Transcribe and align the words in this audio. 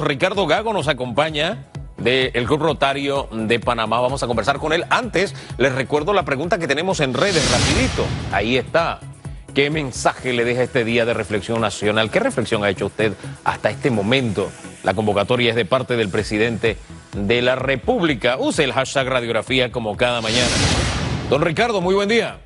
Ricardo 0.00 0.46
Gago 0.46 0.72
nos 0.72 0.88
acompaña 0.88 1.66
del 1.98 2.46
Club 2.46 2.62
Rotario 2.62 3.28
de 3.32 3.60
Panamá. 3.60 4.00
Vamos 4.00 4.22
a 4.22 4.26
conversar 4.26 4.58
con 4.58 4.72
él. 4.72 4.84
Antes, 4.90 5.34
les 5.58 5.72
recuerdo 5.74 6.12
la 6.12 6.24
pregunta 6.24 6.58
que 6.58 6.66
tenemos 6.66 7.00
en 7.00 7.14
redes, 7.14 7.50
rapidito. 7.50 8.06
Ahí 8.32 8.56
está. 8.56 9.00
¿Qué 9.54 9.68
mensaje 9.68 10.32
le 10.32 10.44
deja 10.44 10.62
este 10.62 10.84
día 10.84 11.04
de 11.04 11.12
reflexión 11.12 11.60
nacional? 11.60 12.10
¿Qué 12.10 12.20
reflexión 12.20 12.64
ha 12.64 12.70
hecho 12.70 12.86
usted 12.86 13.12
hasta 13.44 13.70
este 13.70 13.90
momento? 13.90 14.50
La 14.84 14.94
convocatoria 14.94 15.50
es 15.50 15.56
de 15.56 15.64
parte 15.64 15.96
del 15.96 16.08
presidente 16.08 16.76
de 17.16 17.42
la 17.42 17.56
República. 17.56 18.36
Use 18.38 18.64
el 18.64 18.72
hashtag 18.72 19.08
radiografía 19.08 19.72
como 19.72 19.96
cada 19.96 20.20
mañana. 20.20 20.50
Don 21.28 21.42
Ricardo, 21.42 21.80
muy 21.80 21.94
buen 21.94 22.08
día. 22.08 22.38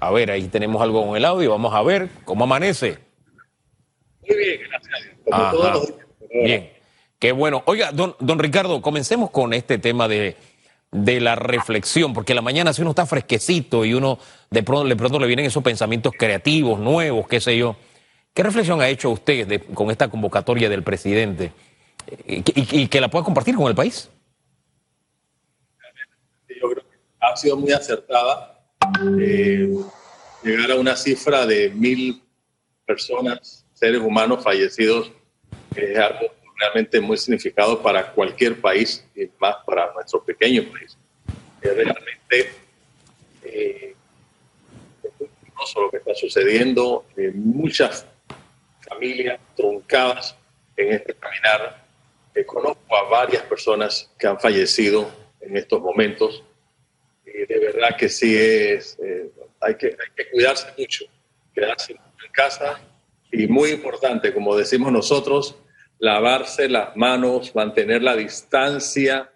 A 0.00 0.10
ver, 0.12 0.30
ahí 0.30 0.46
tenemos 0.48 0.80
algo 0.80 1.06
con 1.06 1.16
el 1.16 1.24
audio. 1.24 1.50
Vamos 1.50 1.74
a 1.74 1.82
ver 1.82 2.08
cómo 2.24 2.44
amanece. 2.44 2.98
Muy 4.28 4.36
bien, 4.36 4.60
todos 5.30 5.72
los 5.72 5.86
días. 5.86 6.44
Bien, 6.44 6.72
qué 7.18 7.32
bueno. 7.32 7.62
Oiga, 7.66 7.92
don, 7.92 8.14
don 8.20 8.38
Ricardo, 8.38 8.80
comencemos 8.82 9.30
con 9.30 9.52
este 9.54 9.78
tema 9.78 10.08
de, 10.08 10.36
de 10.90 11.20
la 11.20 11.34
reflexión, 11.34 12.12
porque 12.14 12.34
la 12.34 12.42
mañana 12.42 12.72
si 12.72 12.82
uno 12.82 12.90
está 12.90 13.06
fresquecito 13.06 13.84
y 13.84 13.94
uno 13.94 14.18
de 14.50 14.62
pronto, 14.62 14.88
de 14.88 14.96
pronto 14.96 15.18
le 15.18 15.26
vienen 15.26 15.46
esos 15.46 15.62
pensamientos 15.62 16.12
creativos, 16.18 16.78
nuevos, 16.80 17.26
qué 17.28 17.40
sé 17.40 17.56
yo. 17.56 17.76
¿Qué 18.34 18.42
reflexión 18.42 18.80
ha 18.80 18.88
hecho 18.88 19.10
usted 19.10 19.46
de- 19.46 19.60
con 19.60 19.90
esta 19.90 20.08
convocatoria 20.08 20.68
del 20.68 20.82
presidente 20.84 21.52
y, 22.26 22.36
y- 22.38 22.82
y 22.82 22.88
que 22.88 23.00
la 23.00 23.08
pueda 23.08 23.24
compartir 23.24 23.56
con 23.56 23.66
el 23.68 23.74
país? 23.74 24.08
Yo 26.48 26.70
creo 26.70 26.82
que 26.82 26.96
ha 27.20 27.36
sido 27.36 27.56
muy 27.56 27.72
acertada. 27.72 28.54
eh, 29.20 29.68
llegar 30.42 30.70
a 30.70 30.76
una 30.76 30.96
cifra 30.96 31.44
de 31.46 31.70
mil 31.70 32.22
personas, 32.86 33.66
seres 33.74 34.00
humanos 34.00 34.42
fallecidos, 34.42 35.10
es 35.74 35.98
algo 35.98 36.32
realmente 36.58 37.00
muy 37.00 37.16
significado 37.16 37.80
para 37.80 38.12
cualquier 38.12 38.60
país 38.60 39.04
y 39.14 39.28
más 39.38 39.56
para 39.64 39.92
nuestro 39.92 40.22
pequeño 40.22 40.64
país. 40.72 40.96
Es 41.60 41.76
realmente 41.76 42.52
eh, 43.44 43.94
es 45.02 45.12
muy 45.20 45.28
penoso 45.44 45.82
lo 45.82 45.90
que 45.90 45.98
está 45.98 46.14
sucediendo. 46.14 47.04
eh, 47.16 47.30
muchas 47.34 48.06
familias 48.88 49.40
truncadas 49.56 50.36
en 50.76 50.92
este 50.94 51.14
caminar. 51.14 51.84
Eh, 52.34 52.44
conozco 52.44 52.96
a 52.96 53.08
varias 53.08 53.42
personas 53.42 54.10
que 54.18 54.26
han 54.26 54.38
fallecido 54.38 55.10
en 55.40 55.56
estos 55.56 55.80
momentos 55.80 56.42
y 57.26 57.46
de 57.46 57.58
verdad 57.58 57.96
que 57.96 58.08
sí 58.08 58.36
es, 58.36 58.98
eh, 59.02 59.30
hay, 59.60 59.76
que, 59.76 59.86
hay 59.86 60.14
que 60.16 60.30
cuidarse 60.30 60.66
mucho, 60.76 61.04
quedarse 61.54 61.92
en 61.92 62.32
casa 62.32 62.80
y 63.30 63.46
muy 63.46 63.70
importante, 63.70 64.32
como 64.32 64.56
decimos 64.56 64.92
nosotros, 64.92 65.56
lavarse 65.98 66.68
las 66.68 66.96
manos, 66.96 67.54
mantener 67.54 68.02
la 68.02 68.16
distancia, 68.16 69.30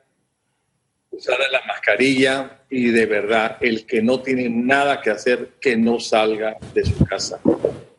usar 1.11 1.39
la 1.51 1.61
mascarilla 1.67 2.63
y 2.71 2.87
de 2.91 3.07
verdad 3.07 3.59
el 3.61 3.85
que 3.87 4.03
no 4.03 4.21
tiene 4.21 4.49
nada 4.49 5.01
que 5.01 5.11
hacer, 5.11 5.53
que 5.61 5.77
no 5.77 6.01
salga 6.01 6.57
de 6.73 6.85
su 6.85 7.05
casa. 7.05 7.41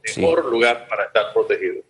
Sí. 0.04 0.22
Mejor 0.22 0.46
lugar 0.46 0.88
para 0.88 1.06
estar 1.06 1.34
protegido. 1.34 1.84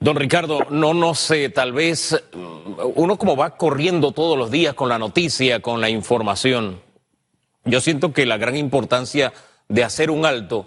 Don 0.00 0.14
Ricardo, 0.14 0.60
no, 0.70 0.94
no 0.94 1.14
sé, 1.14 1.48
tal 1.48 1.72
vez 1.72 2.22
mm, 2.32 2.72
uno 2.94 3.18
como 3.18 3.36
va 3.36 3.56
corriendo 3.56 4.12
todos 4.12 4.38
los 4.38 4.50
días 4.50 4.74
con 4.74 4.88
la 4.88 4.98
noticia, 4.98 5.60
con 5.60 5.80
la 5.80 5.90
información, 5.90 6.80
yo 7.64 7.80
siento 7.80 8.12
que 8.12 8.24
la 8.24 8.36
gran 8.36 8.56
importancia 8.56 9.32
de 9.68 9.84
hacer 9.84 10.10
un 10.10 10.24
alto 10.24 10.66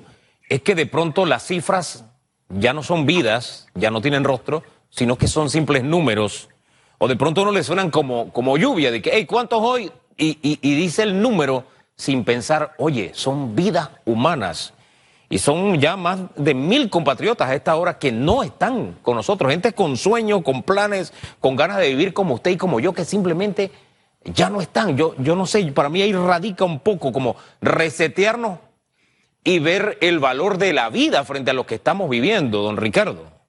es 0.52 0.61
que 0.61 0.75
de 0.75 0.85
pronto 0.85 1.25
las 1.25 1.44
cifras 1.47 2.03
ya 2.49 2.73
no 2.73 2.83
son 2.83 3.05
vidas, 3.05 3.67
ya 3.73 3.89
no 3.89 4.02
tienen 4.02 4.25
rostro, 4.25 4.63
sino 4.89 5.17
que 5.17 5.27
son 5.30 5.49
simples 5.49 5.81
números. 5.83 6.49
O 6.97 7.07
de 7.07 7.16
pronto 7.16 7.39
a 7.39 7.44
uno 7.45 7.53
le 7.53 7.63
suenan 7.63 7.89
como, 7.89 8.33
como 8.33 8.57
lluvia, 8.57 8.91
de 8.91 9.02
que, 9.02 9.11
hey, 9.13 9.25
¿cuántos 9.25 9.61
hoy? 9.63 9.89
Y, 10.17 10.38
y- 10.41 10.59
y 10.61 10.75
dice 10.75 11.03
el 11.03 11.22
número 11.22 11.63
sin 11.95 12.25
pensar, 12.25 12.73
oye, 12.79 13.11
son 13.13 13.56
vidas 13.56 13.91
humanas. 14.03 14.73
Y 15.29 15.38
son 15.40 15.79
ya 15.79 15.95
más 15.95 16.19
de 16.35 16.53
mil 16.53 16.90
compatriotas 16.90 17.50
a 17.50 17.56
esta 17.56 17.73
hora 17.78 17.97
que 17.97 18.11
no 18.11 18.44
están 18.44 18.97
con 19.01 19.16
nosotros. 19.16 19.50
Gente 19.50 19.72
con 19.72 19.95
sueños, 19.95 20.41
con 20.44 20.63
planes, 20.63 21.13
con 21.40 21.56
ganas 21.56 21.78
de 21.78 21.88
vivir 21.88 22.13
como 22.13 22.34
usted 22.34 22.51
y 22.51 22.57
como 22.57 22.81
yo, 22.81 22.91
que 22.91 23.06
simplemente 23.06 23.72
ya 24.25 24.50
no 24.50 24.59
están. 24.59 24.97
Yo, 24.97 25.16
yo 25.17 25.38
no 25.38 25.45
sé, 25.45 25.63
para 25.72 25.88
mí 25.88 26.01
ahí 26.01 26.11
radica 26.11 26.66
un 26.66 26.79
poco 26.81 27.13
como 27.13 27.38
resetearnos 27.61 28.59
y 29.44 29.59
ver 29.59 29.97
el 30.02 30.19
valor 30.19 30.57
de 30.57 30.74
la 30.74 30.90
vida 30.90 31.24
frente 31.25 31.52
a 31.52 31.53
lo 31.53 31.66
que 31.66 31.75
estamos 31.75 32.09
viviendo, 32.09 32.62
don 32.62 32.78
Ricardo. 32.78 33.41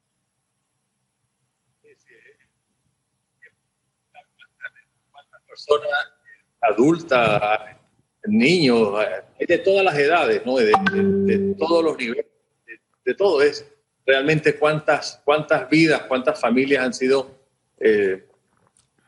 personas 5.53 5.91
adultas, 6.62 7.60
niños, 8.25 8.98
de 9.38 9.58
todas 9.58 9.84
las 9.84 9.97
edades, 9.98 10.42
de, 10.44 11.54
todos 11.58 11.84
los 11.84 11.98
niveles, 11.98 12.26
de, 13.04 13.14
todo 13.14 13.42
es 13.42 13.66
realmente 14.06 14.56
cuántas, 14.56 15.20
cuántas 15.24 15.69
vidas, 15.69 16.03
cuántas 16.09 16.41
familias 16.41 16.84
han 16.84 16.94
sido 16.94 17.30
eh, 17.78 18.26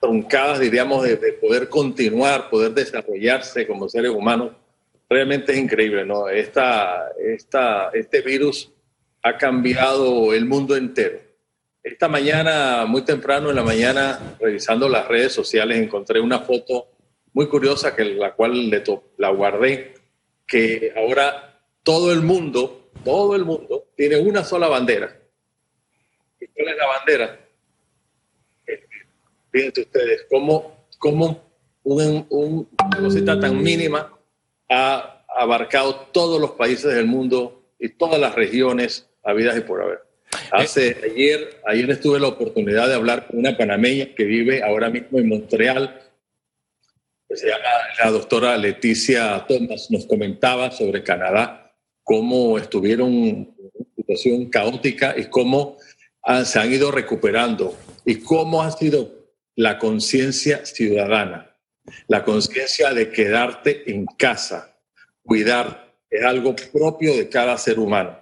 truncadas, 0.01 0.61
diríamos, 0.61 1.03
de 1.03 1.17
poder 1.41 1.69
continuar, 1.71 2.51
poder 2.51 2.73
desarrollarse 2.73 3.67
como 3.67 3.89
seres 3.89 4.11
humanos. 4.11 4.53
Realmente 5.15 5.53
es 5.53 5.59
increíble, 5.59 6.05
¿no? 6.05 6.29
Esta, 6.29 7.13
esta, 7.25 7.91
este 7.95 8.21
virus 8.21 8.73
ha 9.23 9.39
cambiado 9.39 10.35
el 10.35 10.45
mundo 10.45 10.75
entero. 10.75 11.21
Esta 11.85 12.09
mañana, 12.09 12.85
muy 12.85 13.03
temprano 13.03 13.49
en 13.51 13.55
la 13.55 13.63
mañana, 13.63 14.37
revisando 14.41 14.89
las 14.89 15.07
redes 15.07 15.33
sociales, 15.33 15.79
encontré 15.79 16.19
una 16.19 16.41
foto 16.41 16.89
muy 17.33 17.47
curiosa 17.47 17.95
que 17.95 18.05
la 18.07 18.35
cual 18.35 18.69
le 18.69 18.83
la 19.19 19.29
guardé, 19.31 19.95
que 20.49 20.93
ahora 20.97 21.61
todo 21.85 22.13
el 22.13 22.23
mundo, 22.23 22.91
todo 23.05 23.37
el 23.37 23.45
mundo 23.45 23.87
tiene 23.97 24.17
una 24.17 24.43
sola 24.43 24.67
bandera. 24.67 25.17
¿Y 26.41 26.47
cuál 26.49 26.69
es 26.71 26.77
la 26.77 26.87
bandera? 26.89 27.41
Fíjense 29.53 29.83
ustedes 29.83 30.27
cómo, 30.29 30.87
cómo 30.99 31.41
un- 31.85 32.27
una 32.31 32.99
cosita 32.99 33.39
tan 33.39 33.63
mínima 33.63 34.11
ha 34.75 35.25
abarcado 35.37 35.95
todos 36.13 36.41
los 36.41 36.53
países 36.53 36.95
del 36.95 37.07
mundo 37.07 37.63
y 37.79 37.89
todas 37.91 38.21
las 38.21 38.35
regiones 38.35 39.09
habidas 39.23 39.57
y 39.57 39.61
por 39.63 39.83
haber. 39.83 40.01
Hace 40.51 40.97
ayer, 41.05 41.61
ayer 41.67 41.91
estuve 41.91 42.19
la 42.21 42.29
oportunidad 42.29 42.89
de 42.89 42.95
hablar 42.95 43.27
con 43.27 43.39
una 43.39 43.57
panameña 43.57 44.15
que 44.15 44.25
vive 44.25 44.63
ahora 44.63 44.91
mismo 44.91 45.19
en 45.19 45.29
Montreal, 45.29 46.01
que 47.29 47.37
se 47.37 47.49
llama 47.49 47.65
la 48.03 48.11
doctora 48.11 48.57
Leticia 48.57 49.45
Thomas, 49.49 49.91
nos 49.91 50.07
comentaba 50.07 50.71
sobre 50.71 51.03
Canadá, 51.03 51.73
cómo 52.03 52.59
estuvieron 52.59 53.13
en 53.13 53.55
una 53.59 53.87
situación 53.97 54.51
caótica 54.51 55.15
y 55.17 55.25
cómo 55.27 55.79
han- 56.23 56.47
se 56.47 56.59
han 56.59 56.73
ido 56.73 56.91
recuperando 56.91 57.77
y 58.05 58.17
cómo 58.17 58.63
ha 58.63 58.71
sido 58.71 59.13
la 59.57 59.79
conciencia 59.79 60.67
ciudadana, 60.67 61.54
la 62.09 62.25
conciencia 62.25 62.93
de 62.93 63.11
quedarte 63.11 63.91
en 63.91 64.07
casa, 64.07 64.77
cuidar, 65.23 65.95
es 66.11 66.23
algo 66.25 66.55
propio 66.73 67.17
de 67.17 67.29
cada 67.29 67.57
ser 67.59 67.79
humano. 67.79 68.19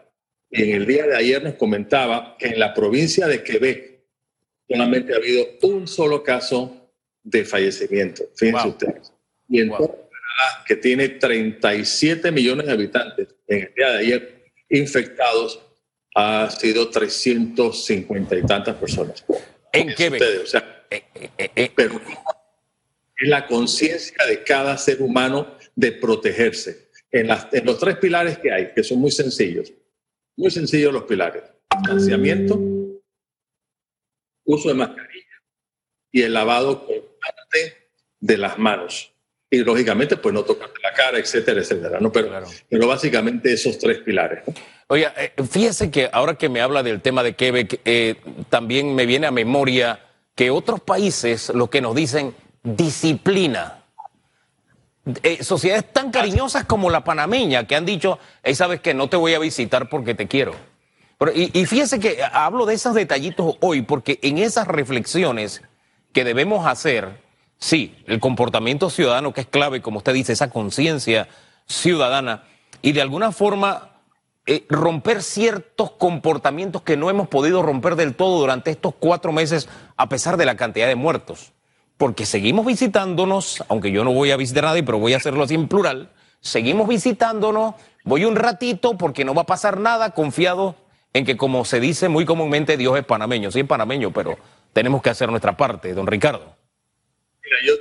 Y 0.50 0.62
en 0.64 0.76
el 0.82 0.86
día 0.86 1.06
de 1.06 1.16
ayer 1.16 1.42
nos 1.42 1.54
comentaba 1.54 2.36
que 2.38 2.48
en 2.48 2.58
la 2.58 2.74
provincia 2.74 3.26
de 3.26 3.42
Quebec 3.42 4.00
solamente 4.68 5.12
ha 5.12 5.16
habido 5.16 5.46
un 5.62 5.86
solo 5.86 6.22
caso 6.22 6.90
de 7.22 7.44
fallecimiento. 7.44 8.24
Fíjense 8.36 8.62
Wow. 8.62 8.70
ustedes. 8.72 9.12
Y 9.48 9.60
en 9.60 9.68
Wow. 9.68 9.78
todo 9.78 9.88
Canadá, 9.88 10.64
que 10.66 10.76
tiene 10.76 11.08
37 11.08 12.32
millones 12.32 12.66
de 12.66 12.72
habitantes, 12.72 13.28
en 13.46 13.62
el 13.62 13.74
día 13.74 13.90
de 13.92 13.98
ayer 13.98 14.42
infectados 14.70 15.60
ha 16.14 16.50
sido 16.50 16.88
350 16.90 18.36
y 18.36 18.42
tantas 18.42 18.74
personas. 18.76 19.24
En 19.72 19.94
Quebec. 19.94 20.20
ustedes, 20.20 20.40
o 20.42 20.46
sea, 20.46 20.68
Eh, 20.90 21.02
eh, 21.14 21.30
eh, 21.38 21.50
eh, 21.56 21.70
pero 21.74 21.98
es 23.22 23.28
la 23.28 23.46
conciencia 23.46 24.16
de 24.26 24.42
cada 24.42 24.76
ser 24.78 25.00
humano 25.02 25.56
de 25.74 25.92
protegerse. 25.92 26.88
En, 27.10 27.28
las- 27.28 27.46
en 27.52 27.64
los 27.66 27.78
tres 27.78 27.96
pilares 27.98 28.38
que 28.38 28.50
hay, 28.52 28.72
que 28.74 28.82
son 28.82 28.98
muy 28.98 29.10
sencillos, 29.10 29.72
muy 30.36 30.50
sencillos 30.50 30.92
los 30.92 31.04
pilares. 31.04 31.42
Distanciamiento, 31.78 32.58
uso 34.44 34.68
de 34.68 34.74
mascarilla 34.74 35.26
y 36.10 36.22
el 36.22 36.32
lavado 36.34 36.86
constante 36.86 37.88
de 38.20 38.38
las 38.38 38.58
manos. 38.58 39.08
Y 39.50 39.58
lógicamente, 39.58 40.16
pues 40.16 40.32
no 40.34 40.42
tocarte 40.44 40.80
la 40.82 40.94
cara, 40.94 41.18
etcétera, 41.18 41.60
etcétera. 41.60 42.00
¿no? 42.00 42.10
Pero, 42.10 42.28
Claro. 42.28 42.46
pero 42.70 42.86
básicamente 42.88 43.52
esos 43.52 43.78
tres 43.78 43.98
pilares. 43.98 44.42
¿no? 44.46 44.54
Oiga, 44.88 45.12
eh, 45.16 45.32
fíjese 45.50 45.90
que 45.90 46.08
ahora 46.12 46.36
que 46.36 46.48
me 46.48 46.60
habla 46.62 46.82
del 46.82 47.02
tema 47.02 47.22
de 47.22 47.34
Quebec, 47.34 47.80
eh, 47.84 48.16
también 48.48 48.94
me 48.94 49.04
viene 49.06 49.26
a 49.26 49.30
memoria 49.30 50.00
que 50.34 50.50
otros 50.50 50.80
países 50.80 51.50
lo 51.54 51.68
que 51.68 51.82
nos 51.82 51.94
dicen 51.94 52.34
disciplina. 52.62 53.78
Eh, 55.22 55.42
sociedades 55.42 55.92
tan 55.92 56.12
cariñosas 56.12 56.64
como 56.64 56.88
la 56.88 57.02
panameña 57.02 57.66
que 57.66 57.74
han 57.74 57.84
dicho, 57.84 58.18
hey, 58.44 58.54
sabes 58.54 58.80
que 58.80 58.94
no 58.94 59.08
te 59.08 59.16
voy 59.16 59.34
a 59.34 59.40
visitar 59.40 59.88
porque 59.88 60.14
te 60.14 60.28
quiero. 60.28 60.54
y, 61.34 61.58
y 61.58 61.66
fíjese 61.66 61.98
que 61.98 62.22
hablo 62.22 62.66
de 62.66 62.74
esos 62.74 62.94
detallitos 62.94 63.56
hoy 63.60 63.82
porque 63.82 64.18
en 64.22 64.38
esas 64.38 64.68
reflexiones 64.68 65.62
que 66.12 66.24
debemos 66.24 66.66
hacer, 66.66 67.20
sí, 67.58 67.96
el 68.06 68.20
comportamiento 68.20 68.90
ciudadano 68.90 69.32
que 69.32 69.40
es 69.40 69.46
clave, 69.46 69.82
como 69.82 69.98
usted 69.98 70.14
dice, 70.14 70.32
esa 70.32 70.50
conciencia 70.50 71.28
ciudadana, 71.66 72.44
y 72.80 72.92
de 72.92 73.02
alguna 73.02 73.32
forma 73.32 73.90
eh, 74.46 74.66
romper 74.68 75.22
ciertos 75.22 75.92
comportamientos 75.92 76.82
que 76.82 76.96
no 76.96 77.10
hemos 77.10 77.28
podido 77.28 77.62
romper 77.62 77.96
del 77.96 78.14
todo 78.14 78.38
durante 78.38 78.70
estos 78.70 78.94
cuatro 78.98 79.32
meses, 79.32 79.68
a 79.96 80.08
pesar 80.08 80.36
de 80.36 80.46
la 80.46 80.56
cantidad 80.56 80.88
de 80.88 80.96
muertos. 80.96 81.52
Porque 82.02 82.26
seguimos 82.26 82.66
visitándonos, 82.66 83.62
aunque 83.68 83.92
yo 83.92 84.02
no 84.02 84.12
voy 84.12 84.32
a 84.32 84.36
visitar 84.36 84.64
a 84.64 84.68
nadie, 84.70 84.82
pero 84.82 84.98
voy 84.98 85.14
a 85.14 85.18
hacerlo 85.18 85.44
así 85.44 85.54
en 85.54 85.68
plural, 85.68 86.10
seguimos 86.40 86.88
visitándonos, 86.88 87.76
voy 88.02 88.24
un 88.24 88.34
ratito 88.34 88.98
porque 88.98 89.24
no 89.24 89.34
va 89.34 89.42
a 89.42 89.46
pasar 89.46 89.78
nada, 89.78 90.10
confiado 90.10 90.74
en 91.12 91.24
que, 91.24 91.36
como 91.36 91.64
se 91.64 91.78
dice 91.78 92.08
muy 92.08 92.24
comúnmente, 92.24 92.76
Dios 92.76 92.98
es 92.98 93.04
panameño. 93.04 93.52
Sí, 93.52 93.60
es 93.60 93.66
panameño, 93.66 94.12
pero 94.12 94.36
tenemos 94.72 95.00
que 95.00 95.10
hacer 95.10 95.28
nuestra 95.28 95.56
parte, 95.56 95.94
don 95.94 96.08
Ricardo. 96.08 96.56
Mira, 97.44 97.56
yo 97.64 97.74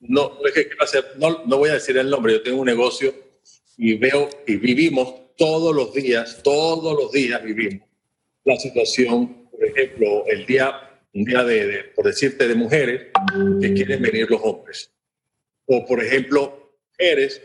no, 0.00 0.32
no, 1.18 1.44
no 1.46 1.58
voy 1.58 1.70
a 1.70 1.74
decir 1.74 1.96
el 1.98 2.10
nombre, 2.10 2.32
yo 2.32 2.42
tengo 2.42 2.58
un 2.58 2.66
negocio 2.66 3.14
y 3.76 3.94
veo 3.94 4.28
y 4.48 4.56
vivimos 4.56 5.14
todos 5.36 5.72
los 5.72 5.92
días, 5.92 6.40
todos 6.42 7.00
los 7.00 7.12
días 7.12 7.40
vivimos 7.40 7.86
la 8.42 8.56
situación, 8.56 9.48
por 9.52 9.64
ejemplo, 9.64 10.24
el 10.26 10.44
día, 10.44 10.95
un 11.16 11.24
día 11.24 11.42
de, 11.44 11.84
por 11.94 12.04
decirte, 12.04 12.46
de 12.46 12.54
mujeres 12.54 13.08
que 13.60 13.72
quieren 13.72 14.02
venir 14.02 14.30
los 14.30 14.40
hombres. 14.42 14.92
O, 15.64 15.84
por 15.86 16.04
ejemplo, 16.04 16.74
mujeres 16.90 17.40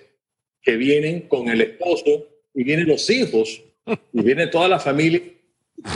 que 0.62 0.76
vienen 0.76 1.22
con 1.30 1.48
el 1.48 1.62
esposo 1.62 2.28
y 2.54 2.66
vienen 2.66 2.90
los 2.90 3.10
hijos 3.10 3.64
y 4.12 4.22
viene 4.22 4.48
toda 4.48 4.68
la 4.68 4.78
familia. 4.78 5.22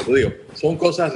Digo, 0.07 0.33
son 0.54 0.77
cosas 0.77 1.13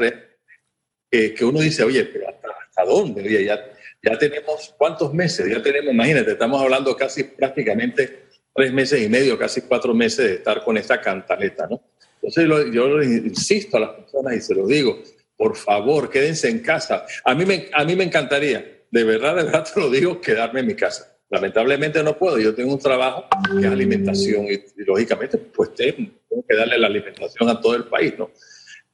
que, 1.10 1.34
que, 1.34 1.46
uno 1.46 1.62
dice, 1.62 1.84
oye, 1.84 2.04
pero 2.04 2.28
¿hasta, 2.28 2.50
hasta 2.50 2.84
dónde? 2.84 3.22
Oye, 3.22 3.46
ya, 3.46 3.58
ya 4.04 4.18
tenemos, 4.18 4.76
¿cuántos 4.78 5.14
meses? 5.14 5.50
Ya 5.50 5.64
tenemos, 5.64 5.94
imagínate, 5.94 6.32
estamos 6.32 6.62
hablando 6.62 6.94
casi 6.98 7.24
prácticamente 7.24 8.24
tres 8.54 8.74
meses 8.74 9.02
y 9.02 9.08
medio, 9.08 9.38
casi 9.38 9.62
cuatro 9.62 9.94
meses 9.94 10.28
de 10.28 10.34
estar 10.36 10.62
con 10.66 10.76
esta 10.76 11.00
cantaleta, 11.00 11.68
¿no? 11.68 11.82
Entonces 12.22 12.74
yo, 12.74 13.02
insisto 13.02 13.78
a 13.78 13.80
las 13.80 13.90
personas 13.92 14.36
y 14.36 14.42
se 14.42 14.54
los 14.54 14.68
digo, 14.68 15.02
por 15.40 15.56
favor, 15.56 16.10
quédense 16.10 16.50
en 16.50 16.60
casa. 16.60 17.06
A 17.24 17.34
mí 17.34 17.46
me, 17.46 17.70
a 17.72 17.86
mí 17.86 17.96
me 17.96 18.04
encantaría, 18.04 18.84
de 18.92 19.04
verdad, 19.06 19.38
de 19.38 19.44
verdad 19.44 19.66
te 19.74 19.80
lo 19.80 19.90
digo, 19.90 20.20
quedarme 20.20 20.60
en 20.60 20.68
mi 20.68 20.76
casa. 20.76 21.16
Lamentablemente 21.30 22.04
no 22.04 22.18
puedo, 22.18 22.38
yo 22.38 22.54
tengo 22.54 22.74
un 22.74 22.80
trabajo 22.80 23.26
que 23.50 23.66
es 23.66 23.72
alimentación 23.72 24.48
y, 24.48 24.62
lógicamente 24.84 25.38
pues 25.38 25.74
tengo 25.76 26.44
que 26.46 26.56
darle 26.58 26.78
la 26.78 26.88
alimentación 26.88 27.48
a 27.48 27.62
todo 27.62 27.76
el 27.76 27.86
país, 27.86 28.16
¿no? 28.18 28.32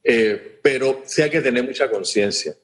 Eh, 0.04 0.60
pero 0.62 1.02
sí 1.04 1.22
hay 1.22 1.30
que 1.30 1.40
tener 1.40 1.64
mucha 1.64 1.90
conciencia 1.90 2.54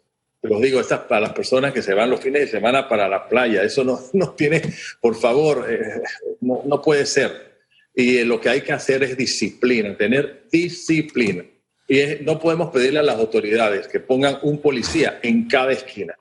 los 0.42 0.60
digo, 0.60 0.80
estas 0.80 1.00
para 1.00 1.20
las 1.20 1.32
personas 1.32 1.72
que 1.72 1.82
se 1.82 1.94
van 1.94 2.10
los 2.10 2.20
fines 2.20 2.42
de 2.42 2.48
semana 2.48 2.88
para 2.88 3.08
la 3.08 3.28
playa, 3.28 3.62
eso 3.62 3.84
no, 3.84 4.00
no 4.12 4.34
tiene, 4.34 4.62
por 5.00 5.14
favor, 5.14 5.66
eh, 5.68 6.02
no, 6.40 6.62
no, 6.66 6.82
puede 6.82 7.06
ser. 7.06 7.52
Y 7.94 8.24
lo 8.24 8.40
que 8.40 8.48
hay 8.48 8.62
que 8.62 8.72
hacer 8.72 9.02
es 9.02 9.16
disciplina, 9.16 9.96
tener 9.96 10.44
disciplina. 10.50 11.44
Y 11.88 12.24
no 12.24 12.38
podemos 12.38 12.70
pedirle 12.70 13.00
a 13.00 13.02
las 13.02 13.18
autoridades 13.18 13.88
que 13.88 14.00
pongan 14.00 14.38
un 14.42 14.58
policía 14.58 15.18
en 15.22 15.48
cada 15.48 15.72
esquina 15.72 16.14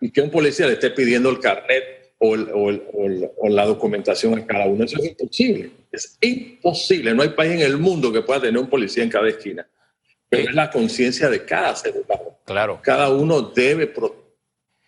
y 0.00 0.10
que 0.10 0.22
un 0.22 0.30
policía 0.30 0.66
le 0.66 0.74
esté 0.74 0.90
pidiendo 0.90 1.28
el 1.30 1.40
carnet 1.40 2.14
o, 2.18 2.32
o 2.32 3.48
la 3.48 3.66
documentación 3.66 4.38
a 4.38 4.46
cada 4.46 4.66
uno. 4.66 4.84
Eso 4.84 4.98
es 4.98 5.08
imposible, 5.08 5.70
es 5.90 6.16
imposible. 6.20 7.14
No 7.14 7.22
hay 7.22 7.30
país 7.30 7.52
en 7.52 7.60
el 7.60 7.78
mundo 7.78 8.12
que 8.12 8.22
pueda 8.22 8.40
tener 8.40 8.60
un 8.60 8.70
policía 8.70 9.02
en 9.02 9.10
cada 9.10 9.28
esquina 9.28 9.66
pero 10.30 10.48
es 10.48 10.54
la 10.54 10.70
conciencia 10.70 11.28
de 11.28 11.44
cada 11.44 11.74
ser 11.74 11.92
humano. 11.92 12.38
Claro. 12.44 12.80
Cada 12.80 13.10
uno 13.10 13.42
debe 13.42 13.88
proteger 13.88 14.30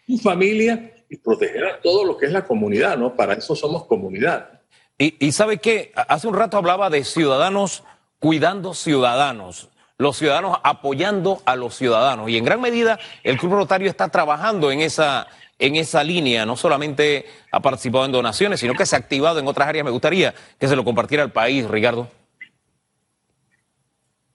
su 0.06 0.18
familia 0.18 0.94
y 1.10 1.16
proteger 1.16 1.64
a 1.66 1.80
todo 1.80 2.04
lo 2.04 2.16
que 2.16 2.26
es 2.26 2.32
la 2.32 2.44
comunidad, 2.44 2.96
¿no? 2.96 3.14
Para 3.14 3.34
eso 3.34 3.56
somos 3.56 3.84
comunidad. 3.86 4.60
Y, 4.96 5.16
y 5.26 5.32
sabe 5.32 5.58
qué, 5.58 5.92
hace 5.94 6.28
un 6.28 6.34
rato 6.34 6.56
hablaba 6.56 6.90
de 6.90 7.04
ciudadanos 7.04 7.82
cuidando 8.20 8.72
ciudadanos, 8.72 9.68
los 10.02 10.18
ciudadanos 10.18 10.58
apoyando 10.64 11.40
a 11.46 11.56
los 11.56 11.76
ciudadanos. 11.76 12.28
Y 12.28 12.36
en 12.36 12.44
gran 12.44 12.60
medida 12.60 12.98
el 13.22 13.38
Club 13.38 13.52
Rotario 13.52 13.88
está 13.88 14.08
trabajando 14.08 14.70
en 14.72 14.80
esa, 14.80 15.28
en 15.58 15.76
esa 15.76 16.02
línea, 16.02 16.44
no 16.44 16.56
solamente 16.56 17.24
ha 17.50 17.60
participado 17.60 18.04
en 18.04 18.12
donaciones, 18.12 18.60
sino 18.60 18.74
que 18.74 18.84
se 18.84 18.96
ha 18.96 18.98
activado 18.98 19.38
en 19.38 19.46
otras 19.46 19.68
áreas. 19.68 19.84
Me 19.84 19.90
gustaría 19.92 20.34
que 20.58 20.68
se 20.68 20.76
lo 20.76 20.84
compartiera 20.84 21.22
al 21.22 21.32
país, 21.32 21.66
Ricardo. 21.68 22.10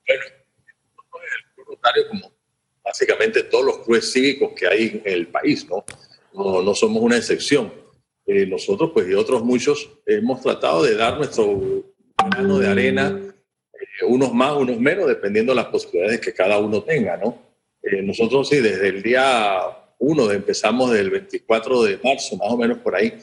Bueno, 0.07 0.23
como 2.09 2.31
básicamente 2.83 3.43
todos 3.43 3.65
los 3.65 3.77
clubes 3.79 4.11
cívicos 4.11 4.53
que 4.55 4.67
hay 4.67 5.01
en 5.03 5.13
el 5.13 5.27
país, 5.27 5.67
¿no? 5.69 5.83
No, 6.33 6.73
somos 6.75 7.01
una 7.01 7.17
excepción. 7.17 7.73
Eh, 8.25 8.45
nosotros, 8.45 8.91
pues, 8.93 9.09
y 9.09 9.13
otros 9.13 9.43
muchos, 9.43 9.89
hemos 10.05 10.41
tratado 10.41 10.83
de 10.83 10.95
dar 10.95 11.17
nuestro 11.17 11.83
grano 12.29 12.59
de 12.59 12.67
arena, 12.69 13.26
unos 14.05 14.33
más, 14.33 14.55
unos 14.55 14.79
menos, 14.79 15.07
dependiendo 15.07 15.51
de 15.51 15.57
las 15.57 15.67
posibilidades 15.67 16.19
que 16.21 16.33
cada 16.33 16.59
uno 16.59 16.83
tenga, 16.83 17.17
¿no? 17.17 17.41
Eh, 17.81 18.01
nosotros, 18.01 18.49
sí, 18.49 18.57
desde 18.57 18.89
el 18.89 19.01
día 19.01 19.59
1, 19.99 20.31
empezamos 20.31 20.91
del 20.91 21.09
24 21.09 21.83
de 21.83 21.99
marzo, 22.03 22.37
más 22.37 22.51
o 22.51 22.57
menos 22.57 22.79
por 22.79 22.95
ahí, 22.95 23.17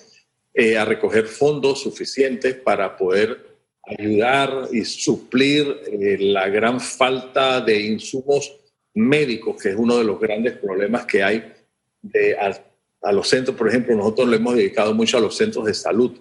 a 0.78 0.84
recoger 0.84 1.26
fondos 1.26 1.82
suficientes 1.82 2.54
para 2.54 2.96
poder 2.96 3.54
ayudar 3.86 4.68
y 4.72 4.84
suplir 4.84 5.80
eh, 5.86 6.16
la 6.18 6.48
gran 6.48 6.80
falta 6.80 7.60
de 7.60 7.80
insumos 7.80 8.60
médicos, 8.94 9.60
que 9.60 9.70
es 9.70 9.76
uno 9.76 9.98
de 9.98 10.04
los 10.04 10.18
grandes 10.18 10.54
problemas 10.54 11.04
que 11.04 11.22
hay 11.22 11.52
de, 12.00 12.36
a, 12.36 13.12
los 13.12 13.28
centros. 13.28 13.56
Por 13.56 13.68
ejemplo, 13.68 13.94
nosotros 13.96 14.28
le 14.28 14.36
hemos 14.36 14.54
dedicado 14.54 14.94
mucho 14.94 15.18
a 15.18 15.20
los 15.20 15.36
centros 15.36 15.66
de 15.66 15.74
salud, 15.74 16.12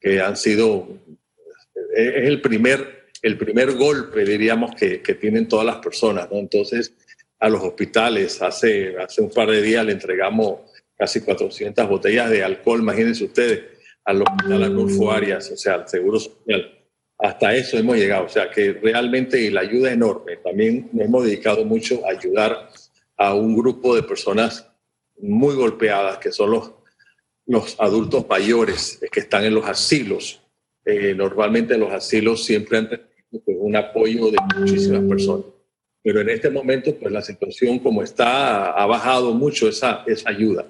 que 0.00 0.20
han 0.20 0.36
sido, 0.36 0.88
eh, 1.96 2.12
es 2.16 2.28
el 2.28 2.40
primer, 2.40 3.01
el 3.22 3.38
primer 3.38 3.72
golpe, 3.72 4.24
diríamos, 4.24 4.74
que, 4.74 5.00
que 5.00 5.14
tienen 5.14 5.48
todas 5.48 5.64
las 5.64 5.76
personas. 5.76 6.28
¿no? 6.30 6.38
Entonces, 6.38 6.94
a 7.38 7.48
los 7.48 7.62
hospitales, 7.62 8.42
hace, 8.42 8.98
hace 8.98 9.22
un 9.22 9.30
par 9.30 9.50
de 9.50 9.62
días 9.62 9.86
le 9.86 9.92
entregamos 9.92 10.60
casi 10.96 11.20
400 11.20 11.88
botellas 11.88 12.30
de 12.30 12.44
alcohol, 12.44 12.80
imagínense 12.80 13.24
ustedes, 13.24 13.62
al 14.04 14.22
hospital 14.22 14.64
Arnulfo 14.64 15.10
Arias, 15.10 15.50
o 15.50 15.56
sea, 15.56 15.74
al 15.74 15.88
Seguro 15.88 16.18
Social 16.18 16.82
hasta 17.22 17.54
eso 17.54 17.78
hemos 17.78 17.96
llegado. 17.96 18.26
O 18.26 18.28
sea 18.28 18.50
que 18.50 18.72
realmente 18.72 19.48
la 19.50 19.60
ayuda 19.60 19.88
es 19.88 19.94
enorme. 19.94 20.38
También 20.38 20.90
nos 20.92 21.06
hemos 21.06 21.24
dedicado 21.24 21.64
mucho 21.64 22.04
a 22.04 22.10
ayudar 22.10 22.68
a 23.16 23.34
un 23.34 23.56
grupo 23.56 23.94
de 23.94 24.02
personas 24.02 24.68
muy 25.18 25.54
golpeadas, 25.54 26.18
que 26.18 26.32
son 26.32 26.50
los, 26.50 26.72
los 27.46 27.76
adultos 27.78 28.26
mayores 28.28 28.98
que 29.10 29.20
están 29.20 29.44
en 29.44 29.54
los 29.54 29.64
asilos. 29.66 30.42
Eh, 30.84 31.14
normalmente 31.14 31.78
los 31.78 31.92
asilos 31.92 32.44
siempre 32.44 32.78
han 32.78 32.90
pues, 33.44 33.56
un 33.60 33.76
apoyo 33.76 34.30
de 34.30 34.38
muchísimas 34.56 35.02
personas. 35.04 35.46
Pero 36.02 36.20
en 36.20 36.30
este 36.30 36.50
momento, 36.50 36.94
pues 36.96 37.12
la 37.12 37.22
situación 37.22 37.78
como 37.78 38.02
está, 38.02 38.72
ha 38.72 38.86
bajado 38.86 39.32
mucho 39.32 39.68
esa, 39.68 40.04
esa 40.06 40.30
ayuda. 40.30 40.66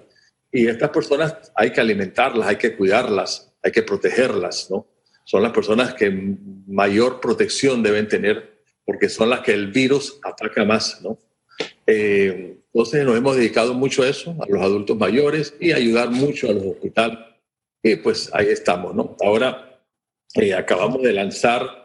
Y 0.50 0.66
estas 0.66 0.90
personas 0.90 1.52
hay 1.54 1.70
que 1.72 1.80
alimentarlas, 1.80 2.46
hay 2.46 2.56
que 2.56 2.76
cuidarlas, 2.76 3.52
hay 3.62 3.72
que 3.72 3.82
protegerlas, 3.82 4.70
¿no? 4.70 4.86
son 5.24 5.42
las 5.42 5.52
personas 5.52 5.94
que 5.94 6.10
mayor 6.66 7.20
protección 7.20 7.82
deben 7.82 8.08
tener 8.08 8.64
porque 8.84 9.08
son 9.08 9.30
las 9.30 9.40
que 9.40 9.52
el 9.52 9.70
virus 9.70 10.18
ataca 10.22 10.64
más, 10.64 11.00
¿no? 11.02 11.18
Eh, 11.86 12.58
entonces 12.72 13.04
nos 13.04 13.16
hemos 13.16 13.36
dedicado 13.36 13.74
mucho 13.74 14.02
a 14.02 14.08
eso, 14.08 14.36
a 14.40 14.46
los 14.48 14.60
adultos 14.60 14.96
mayores 14.96 15.54
y 15.60 15.72
ayudar 15.72 16.10
mucho 16.10 16.48
a 16.48 16.52
los 16.52 16.64
hospitales. 16.64 17.18
Y 17.82 17.96
pues 17.96 18.30
ahí 18.32 18.48
estamos, 18.48 18.94
¿no? 18.94 19.16
Ahora 19.22 19.80
eh, 20.34 20.54
acabamos 20.54 21.02
de 21.02 21.12
lanzar 21.12 21.81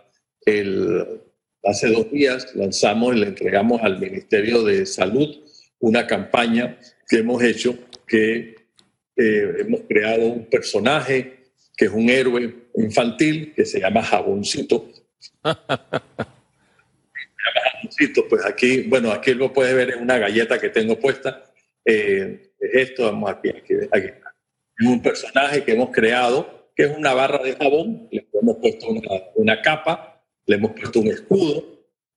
el, 0.47 1.21
hace 1.63 1.89
dos 1.89 2.11
días 2.11 2.55
lanzamos 2.55 3.15
y 3.15 3.19
le 3.19 3.27
entregamos 3.27 3.81
al 3.83 3.99
Ministerio 3.99 4.63
de 4.63 4.85
Salud 4.85 5.43
una 5.79 6.07
campaña 6.07 6.79
que 7.07 7.17
hemos 7.17 7.43
hecho 7.43 7.77
que 8.07 8.55
eh, 9.15 9.53
hemos 9.59 9.81
creado 9.87 10.27
un 10.27 10.45
personaje 10.45 11.37
que 11.75 11.85
es 11.85 11.91
un 11.91 12.09
héroe 12.09 12.69
infantil 12.75 13.53
que 13.55 13.65
se 13.65 13.79
llama 13.79 14.01
Jaboncito. 14.01 14.89
Jaboncito, 17.43 18.27
pues 18.27 18.45
aquí, 18.45 18.81
bueno, 18.83 19.11
aquí 19.11 19.33
lo 19.33 19.53
puede 19.53 19.73
ver 19.73 19.91
en 19.91 20.01
una 20.01 20.17
galleta 20.17 20.59
que 20.59 20.69
tengo 20.69 20.99
puesta. 20.99 21.43
Eh, 21.85 22.51
esto, 22.59 23.03
vamos 23.03 23.29
aquí, 23.29 23.49
aquí, 23.49 23.73
aquí. 23.91 24.07
Es 24.79 24.87
un 24.87 25.01
personaje 25.01 25.63
que 25.63 25.73
hemos 25.73 25.91
creado, 25.91 26.71
que 26.75 26.83
es 26.83 26.95
una 26.95 27.13
barra 27.13 27.39
de 27.43 27.55
jabón, 27.55 28.07
le 28.11 28.27
hemos 28.33 28.57
puesto 28.57 28.87
una, 29.35 29.61
capa, 29.61 30.16
le 30.47 30.55
hemos 30.55 30.71
puesto 30.71 30.99
un 30.99 31.07
escudo, 31.07 31.63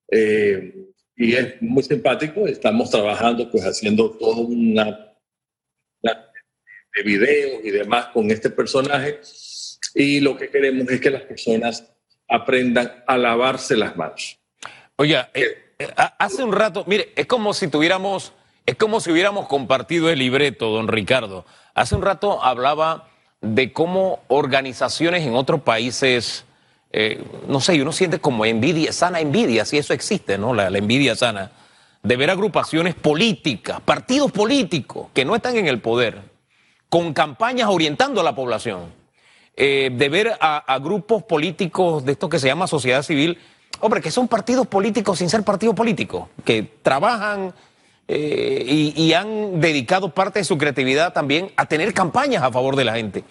eh, 0.09 0.87
y 1.15 1.35
es 1.35 1.61
muy 1.61 1.83
simpático. 1.83 2.47
Estamos 2.47 2.89
trabajando, 2.89 3.49
pues 3.51 3.63
haciendo 3.63 4.09
toda 4.11 4.37
una, 4.37 5.13
una 6.01 6.31
de 6.95 7.03
videos 7.03 7.63
y 7.63 7.69
demás 7.69 8.07
con 8.07 8.31
este 8.31 8.49
personaje 8.49 9.19
y 9.93 10.19
lo 10.19 10.37
que 10.37 10.49
queremos 10.49 10.89
es 10.89 10.99
que 10.99 11.09
las 11.09 11.23
personas 11.23 11.91
aprendan 12.27 13.03
a 13.07 13.17
lavarse 13.17 13.75
las 13.75 13.95
manos. 13.95 14.39
Oiga, 14.95 15.29
eh, 15.33 15.73
eh, 15.79 15.89
hace 15.95 16.43
un 16.43 16.53
rato, 16.53 16.85
mire, 16.87 17.11
es 17.15 17.25
como 17.25 17.53
si 17.53 17.67
tuviéramos, 17.67 18.33
es 18.65 18.75
como 18.75 18.99
si 18.99 19.11
hubiéramos 19.11 19.47
compartido 19.47 20.09
el 20.09 20.19
libreto, 20.19 20.69
don 20.69 20.87
Ricardo. 20.87 21.45
Hace 21.73 21.95
un 21.95 22.01
rato 22.01 22.41
hablaba 22.41 23.09
de 23.41 23.73
cómo 23.73 24.23
organizaciones 24.27 25.25
en 25.25 25.35
otros 25.35 25.61
países, 25.61 26.45
eh, 26.93 27.23
no 27.47 27.61
sé, 27.61 27.81
uno 27.81 27.91
siente 27.93 28.19
como 28.19 28.45
envidia, 28.45 28.91
sana 28.91 29.21
envidia, 29.21 29.63
si 29.63 29.77
eso 29.77 29.93
existe, 29.93 30.37
¿no? 30.37 30.53
La, 30.53 30.67
envidia 30.67 31.15
sana, 31.15 31.51
de 32.03 32.17
ver 32.17 32.29
agrupaciones 32.29 32.95
políticas, 32.95 33.79
partidos 33.81 34.31
políticos 34.31 35.07
que 35.13 35.23
no 35.23 35.35
están 35.35 35.55
en 35.55 35.67
el 35.67 35.79
poder, 35.79 36.21
con 36.89 37.13
campañas 37.13 37.69
orientando 37.69 38.19
a 38.19 38.23
la 38.23 38.35
población, 38.35 38.93
eh, 39.55 39.89
de 39.93 40.09
ver 40.09 40.37
a, 40.41 40.79
grupos 40.79 41.23
políticos 41.23 42.03
de 42.03 42.13
esto 42.13 42.27
que 42.27 42.39
se 42.39 42.47
llama 42.47 42.67
sociedad 42.67 43.03
civil, 43.03 43.37
hombre, 43.79 44.01
que 44.01 44.11
son 44.11 44.27
partidos 44.27 44.67
políticos 44.67 45.19
sin 45.19 45.29
ser 45.29 45.43
partidos 45.43 45.75
políticos, 45.75 46.27
que 46.43 46.63
trabajan 46.81 47.53
eh, 48.07 48.93
y, 48.97 49.13
han 49.13 49.61
dedicado 49.61 50.09
parte 50.13 50.39
de 50.39 50.45
su 50.45 50.57
creatividad 50.57 51.13
también 51.13 51.51
a 51.55 51.65
tener 51.67 51.93
campañas 51.93 52.43
a 52.43 52.51
favor 52.51 52.75
de 52.75 52.83
la 52.83 52.95
gente. 52.95 53.23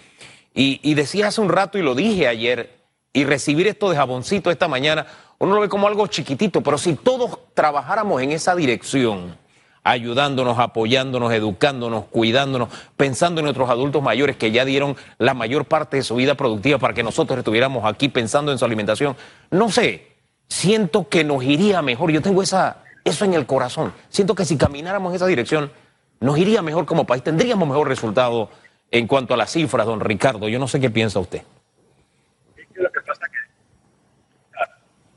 Y, 0.55 0.95
decía 0.95 1.29
hace 1.29 1.43
un 1.43 1.51
rato, 1.51 1.77
y 1.77 1.83
lo 1.83 1.95
dije 1.95 2.27
ayer, 2.27 2.80
y 3.13 3.25
recibir 3.25 3.67
esto 3.67 3.91
de 3.91 3.97
jaboncito 3.97 4.51
esta 4.51 4.69
mañana, 4.69 5.07
uno 5.39 5.55
lo 5.55 5.61
ve 5.61 5.69
como 5.69 5.89
algo 5.89 6.07
chiquitito, 6.07 6.61
pero 6.61 6.79
si 6.79 6.95
todos 6.95 7.39
trabajáramos 7.55 8.23
en 8.23 8.33
esa 8.33 8.55
dirección, 8.55 9.37
ayudándonos, 9.83 10.59
apoyándonos, 10.59 11.33
educándonos, 11.33 12.05
cuidándonos, 12.07 12.69
pensando 12.97 13.41
en 13.41 13.47
nuestros 13.47 13.71
adultos 13.71 14.03
mayores 14.03 14.37
que 14.37 14.51
ya 14.51 14.65
dieron 14.65 14.97
la 15.19 15.35
mayor 15.35 15.65
parte 15.65 15.97
de 15.97 16.03
su 16.03 16.17
vida 16.17 16.35
productiva 16.35 16.79
para 16.79 16.95
que 16.95 17.03
nosotros 17.03 17.39
estuviéramos 17.39 17.85
aquí 17.85 18.09
pensando 18.09 18.53
en 18.53 18.59
su 18.59 18.65
alimentación, 18.65 19.17
no 19.51 19.71
sé, 19.71 20.09
siento 20.49 21.09
que 21.09 21.25
nos 21.25 21.43
iría 21.43 21.81
mejor. 21.81 22.11
Yo 22.11 22.21
tengo 22.21 22.43
esa, 22.43 22.85
eso 23.05 23.25
en 23.25 23.35
el 23.35 23.47
corazón. 23.47 23.93
Siento 24.11 24.35
que 24.35 24.45
si 24.45 24.57
camináramos 24.57 25.11
en 25.11 25.17
esa 25.17 25.27
dirección, 25.27 25.73
nos 26.21 26.37
iría 26.39 26.61
mejor 26.61 26.85
como 26.85 27.07
país, 27.07 27.23
tendríamos 27.23 27.67
mejor 27.67 27.89
resultado 27.89 28.51
en 28.91 29.07
cuanto 29.07 29.33
a 29.33 29.37
las 29.37 29.51
cifras, 29.51 29.87
don 29.87 30.01
Ricardo. 30.01 30.49
Yo 30.49 30.59
no 30.59 30.69
sé 30.69 30.81
qué 30.81 30.91
piensa 30.91 31.19
usted. 31.19 31.43
Lo 32.81 32.91
que 32.91 33.01
pasa 33.03 33.27
que, 33.27 33.39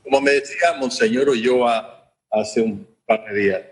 como 0.02 0.20
me 0.20 0.32
decía 0.32 0.74
Monseñor 0.78 1.30
Ulloa 1.30 2.12
hace 2.30 2.60
un 2.60 2.86
par 3.06 3.24
de 3.24 3.40
días, 3.40 3.62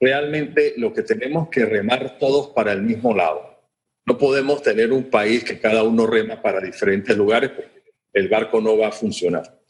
realmente 0.00 0.74
lo 0.76 0.92
que 0.92 1.02
tenemos 1.02 1.48
que 1.48 1.64
remar 1.66 2.18
todos 2.18 2.48
para 2.48 2.72
el 2.72 2.82
mismo 2.82 3.14
lado. 3.14 3.60
No 4.06 4.16
podemos 4.16 4.62
tener 4.62 4.92
un 4.92 5.10
país 5.10 5.44
que 5.44 5.58
cada 5.58 5.82
uno 5.82 6.06
rema 6.06 6.40
para 6.40 6.60
diferentes 6.60 7.16
lugares 7.16 7.50
porque 7.50 7.82
el 8.12 8.28
barco 8.28 8.60
no 8.60 8.76
va 8.76 8.88
a 8.88 8.92
funcionar. 8.92 9.60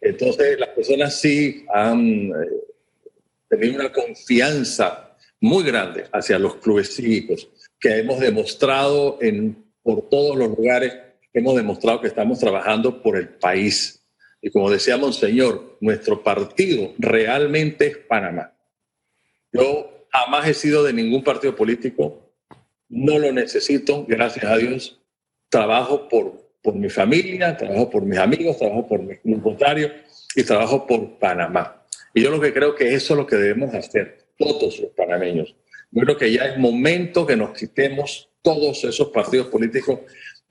Entonces, 0.00 0.58
las 0.58 0.70
personas 0.70 1.18
sí 1.18 1.64
han 1.72 2.28
eh, 2.28 2.32
tener 3.48 3.74
una 3.74 3.92
confianza 3.92 5.16
muy 5.40 5.64
grande 5.64 6.04
hacia 6.12 6.38
los 6.38 6.56
clubes 6.56 6.94
cívicos, 6.94 7.48
que 7.78 7.98
hemos 7.98 8.20
demostrado 8.20 9.18
en, 9.20 9.64
por 9.82 10.08
todos 10.08 10.36
los 10.36 10.48
lugares, 10.48 10.94
hemos 11.34 11.56
demostrado 11.56 12.00
que 12.00 12.06
estamos 12.06 12.38
trabajando 12.38 13.02
por 13.02 13.16
el 13.16 13.28
país. 13.28 14.00
Y 14.40 14.50
como 14.50 14.70
decía 14.70 14.96
Monseñor, 14.96 15.76
nuestro 15.80 16.22
partido 16.22 16.92
realmente 16.98 17.86
es 17.88 17.96
Panamá. 17.98 18.54
Yo 19.52 20.06
jamás 20.10 20.48
he 20.48 20.54
sido 20.54 20.84
de 20.84 20.92
ningún 20.92 21.24
partido 21.24 21.54
político, 21.56 22.30
no 22.88 23.18
lo 23.18 23.32
necesito, 23.32 24.04
gracias 24.06 24.44
a 24.44 24.56
Dios. 24.56 25.00
Trabajo 25.48 26.08
por, 26.08 26.50
por 26.62 26.74
mi 26.74 26.88
familia, 26.88 27.56
trabajo 27.56 27.90
por 27.90 28.02
mis 28.02 28.18
amigos, 28.18 28.58
trabajo 28.58 28.86
por 28.86 29.02
mis 29.02 29.18
voluntarios 29.24 29.92
y 30.36 30.44
trabajo 30.44 30.86
por 30.86 31.18
Panamá. 31.18 31.84
Y 32.12 32.22
yo 32.22 32.30
lo 32.30 32.40
que 32.40 32.52
creo 32.52 32.74
que 32.74 32.94
eso 32.94 33.14
es 33.14 33.18
lo 33.18 33.26
que 33.26 33.36
debemos 33.36 33.74
hacer 33.74 34.26
todos 34.38 34.78
los 34.78 34.90
panameños. 34.92 35.54
Yo 35.90 36.02
creo 36.02 36.16
que 36.16 36.32
ya 36.32 36.46
es 36.46 36.58
momento 36.58 37.26
que 37.26 37.36
nos 37.36 37.56
quitemos 37.56 38.28
todos 38.42 38.84
esos 38.84 39.08
partidos 39.08 39.46
políticos 39.48 40.00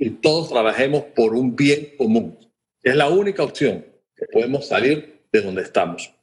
y 0.04 0.10
todos 0.10 0.50
trabajemos 0.50 1.04
por 1.16 1.34
un 1.34 1.56
bien 1.56 1.94
común. 1.98 2.38
Es 2.82 2.94
la 2.94 3.08
única 3.08 3.42
opción 3.42 3.86
que 4.14 4.26
podemos 4.26 4.68
salir 4.68 5.22
de 5.32 5.42
donde 5.42 5.62
estamos. 5.62 6.14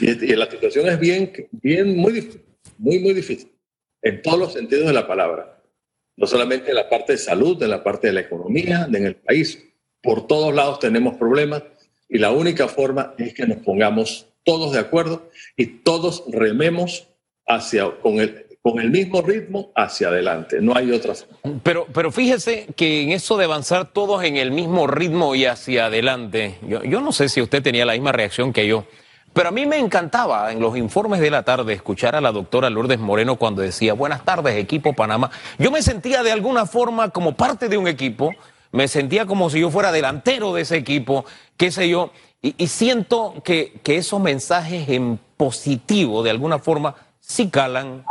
Y, 0.00 0.34
la 0.34 0.50
situación 0.50 0.88
es 0.88 0.98
bien, 0.98 1.30
bien, 1.50 1.98
muy 1.98 2.14
difícil, 2.14 2.40
muy, 2.78 2.98
muy 2.98 3.12
difícil, 3.12 3.52
en 4.00 4.22
todos 4.22 4.38
los 4.38 4.52
sentidos 4.54 4.86
de 4.86 4.94
la 4.94 5.06
palabra. 5.06 5.62
No 6.16 6.26
solamente 6.26 6.70
en 6.70 6.76
la 6.76 6.88
parte 6.88 7.12
de 7.12 7.18
salud, 7.18 7.62
en 7.62 7.68
la 7.68 7.84
parte 7.84 8.06
de 8.06 8.14
la 8.14 8.20
economía, 8.20 8.88
en 8.90 9.04
el 9.04 9.16
país. 9.16 9.62
Por 10.02 10.26
todos 10.26 10.54
lados 10.54 10.78
tenemos 10.78 11.16
problemas 11.16 11.62
y 12.08 12.16
la 12.16 12.30
única 12.30 12.68
forma 12.68 13.14
es 13.18 13.34
que 13.34 13.46
nos 13.46 13.58
pongamos 13.58 14.28
todos 14.44 14.72
de 14.72 14.78
acuerdo 14.78 15.28
y 15.58 15.66
todos 15.82 16.24
rememos 16.28 17.08
hacia, 17.46 17.90
con, 18.00 18.18
el, 18.18 18.45
con 18.66 18.80
el 18.80 18.90
mismo 18.90 19.22
ritmo 19.22 19.70
hacia 19.76 20.08
adelante. 20.08 20.60
No 20.60 20.74
hay 20.74 20.90
otra 20.90 21.14
Pero, 21.62 21.86
pero 21.94 22.10
fíjese 22.10 22.66
que 22.74 23.02
en 23.02 23.12
eso 23.12 23.36
de 23.36 23.44
avanzar 23.44 23.92
todos 23.92 24.24
en 24.24 24.36
el 24.36 24.50
mismo 24.50 24.88
ritmo 24.88 25.36
y 25.36 25.44
hacia 25.44 25.86
adelante, 25.86 26.58
yo, 26.66 26.82
yo 26.82 27.00
no 27.00 27.12
sé 27.12 27.28
si 27.28 27.40
usted 27.40 27.62
tenía 27.62 27.86
la 27.86 27.92
misma 27.92 28.10
reacción 28.10 28.52
que 28.52 28.66
yo. 28.66 28.84
Pero 29.32 29.50
a 29.50 29.52
mí 29.52 29.66
me 29.66 29.78
encantaba 29.78 30.50
en 30.50 30.58
los 30.58 30.76
informes 30.76 31.20
de 31.20 31.30
la 31.30 31.44
tarde 31.44 31.74
escuchar 31.74 32.16
a 32.16 32.20
la 32.20 32.32
doctora 32.32 32.68
Lourdes 32.68 32.98
Moreno 32.98 33.36
cuando 33.36 33.62
decía, 33.62 33.92
buenas 33.92 34.24
tardes, 34.24 34.56
equipo 34.56 34.94
Panamá. 34.94 35.30
Yo 35.60 35.70
me 35.70 35.80
sentía 35.80 36.24
de 36.24 36.32
alguna 36.32 36.66
forma 36.66 37.10
como 37.10 37.36
parte 37.36 37.68
de 37.68 37.78
un 37.78 37.86
equipo, 37.86 38.34
me 38.72 38.88
sentía 38.88 39.26
como 39.26 39.48
si 39.48 39.60
yo 39.60 39.70
fuera 39.70 39.92
delantero 39.92 40.52
de 40.52 40.62
ese 40.62 40.76
equipo, 40.76 41.24
qué 41.56 41.70
sé 41.70 41.88
yo, 41.88 42.10
y, 42.42 42.66
siento 42.66 43.34
que, 43.44 43.80
esos 43.84 44.20
mensajes 44.20 44.88
en 44.88 45.20
positivo, 45.36 46.24
de 46.24 46.30
alguna 46.30 46.58
forma, 46.58 46.96
sí 47.20 47.48
calan 47.48 48.04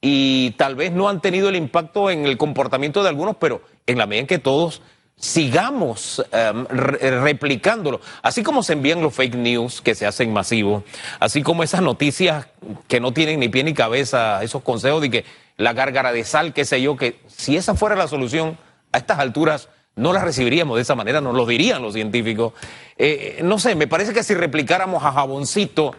y 0.00 0.52
tal 0.52 0.74
vez 0.74 0.92
no 0.92 1.08
han 1.08 1.20
tenido 1.20 1.48
el 1.48 1.56
impacto 1.56 2.10
en 2.10 2.26
el 2.26 2.36
comportamiento 2.36 3.02
de 3.02 3.08
algunos, 3.08 3.36
pero 3.36 3.62
en 3.86 3.98
la 3.98 4.06
medida 4.06 4.20
en 4.20 4.26
que 4.26 4.38
todos 4.38 4.82
sigamos 5.18 6.24
em, 6.30 6.66
replicándolo. 6.66 8.00
Así 8.22 8.42
como 8.42 8.62
se 8.62 8.74
envían 8.74 9.00
los 9.00 9.14
fake 9.14 9.34
news 9.34 9.80
que 9.80 9.94
se 9.94 10.06
hacen 10.06 10.32
masivos, 10.32 10.84
así 11.20 11.42
como 11.42 11.62
esas 11.62 11.82
noticias 11.82 12.46
que 12.86 13.00
no 13.00 13.12
tienen 13.12 13.40
ni 13.40 13.48
pie 13.48 13.64
ni 13.64 13.74
cabeza, 13.74 14.42
esos 14.42 14.62
consejos 14.62 15.00
de 15.00 15.10
que 15.10 15.24
la 15.56 15.72
gárgara 15.72 16.12
de 16.12 16.24
sal, 16.24 16.52
qué 16.52 16.64
sé 16.64 16.82
yo, 16.82 16.96
que 16.96 17.18
si 17.26 17.56
esa 17.56 17.74
fuera 17.74 17.96
la 17.96 18.08
solución, 18.08 18.58
a 18.92 18.98
estas 18.98 19.18
alturas 19.18 19.68
no 19.94 20.12
las 20.12 20.22
recibiríamos 20.22 20.76
de 20.76 20.82
esa 20.82 20.94
manera, 20.94 21.22
nos 21.22 21.34
lo 21.34 21.46
dirían 21.46 21.80
los 21.80 21.94
científicos. 21.94 22.52
Eh, 22.98 23.40
no 23.42 23.58
sé, 23.58 23.74
me 23.74 23.86
parece 23.86 24.12
que 24.12 24.22
si 24.22 24.34
replicáramos 24.34 25.02
a 25.02 25.12
Jaboncito, 25.12 25.94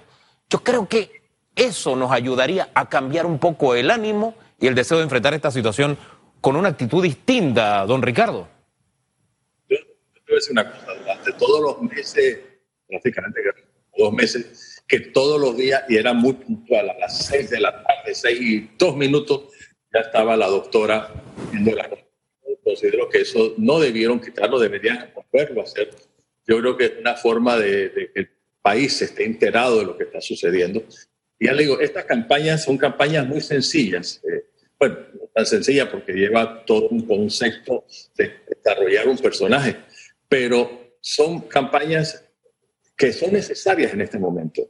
yo 0.49 0.63
creo 0.63 0.87
que 0.87 1.16
eso 1.57 1.95
nos 1.95 2.11
ayudaría 2.11 2.69
a 2.73 2.87
cambiar 2.87 3.25
un 3.25 3.39
poco 3.39 3.75
el 3.75 3.91
ánimo 3.91 4.35
y 4.59 4.67
el 4.67 4.75
deseo 4.75 4.97
de 4.97 5.03
enfrentar 5.03 5.33
esta 5.33 5.51
situación 5.51 5.97
con 6.39 6.55
una 6.55 6.69
actitud 6.69 7.03
distinta, 7.03 7.85
don 7.85 8.01
Ricardo. 8.01 8.47
Yo, 9.69 9.77
te 9.77 10.21
voy 10.27 10.33
a 10.33 10.35
decir 10.35 10.51
una 10.51 10.71
cosa, 10.71 10.93
durante 10.93 11.33
todos 11.33 11.61
los 11.61 11.81
meses, 11.81 12.39
prácticamente 12.87 13.41
dos 13.97 14.13
meses, 14.13 14.83
que 14.87 14.99
todos 14.99 15.41
los 15.41 15.57
días, 15.57 15.83
y 15.89 15.97
era 15.97 16.13
muy 16.13 16.33
puntual, 16.33 16.91
a 16.91 16.97
las 16.97 17.25
seis 17.25 17.49
de 17.49 17.59
la 17.59 17.71
tarde, 17.83 18.13
seis 18.13 18.39
y 18.39 18.71
dos 18.77 18.95
minutos, 18.95 19.45
ya 19.93 20.01
estaba 20.01 20.37
la 20.37 20.47
doctora 20.47 21.11
viendo 21.51 21.75
la 21.75 21.89
considero 22.67 23.07
que 23.09 23.21
eso 23.21 23.53
no 23.57 23.79
debieron 23.79 24.19
quitarlo, 24.19 24.59
deberían 24.59 25.09
volverlo 25.15 25.61
a 25.61 25.63
hacer. 25.63 25.89
Yo 26.45 26.59
creo 26.59 26.75
que 26.75 26.85
es 26.85 26.93
una 26.99 27.15
forma 27.15 27.57
de, 27.57 28.11
que 28.13 28.19
el 28.19 28.29
país 28.61 29.01
esté 29.01 29.25
enterado 29.25 29.79
de 29.79 29.85
lo 29.85 29.97
que 29.97 30.03
está 30.03 30.19
sucediendo. 30.19 30.83
Ya 31.39 31.53
le 31.53 31.63
digo, 31.63 31.79
estas 31.79 32.05
campañas 32.05 32.63
son 32.63 32.77
campañas 32.77 33.27
muy 33.27 33.41
sencillas. 33.41 34.21
Eh, 34.23 34.45
bueno, 34.79 34.97
no 35.13 35.27
tan 35.33 35.45
sencillas 35.45 35.87
porque 35.89 36.13
lleva 36.13 36.63
todo 36.65 36.89
un 36.89 37.05
concepto 37.05 37.85
de 38.15 38.31
desarrollar 38.49 39.07
un 39.07 39.17
personaje, 39.17 39.75
pero 40.27 40.95
son 41.01 41.41
campañas 41.41 42.23
que 42.95 43.13
son 43.13 43.33
necesarias 43.33 43.93
en 43.93 44.01
este 44.01 44.17
momento. 44.17 44.63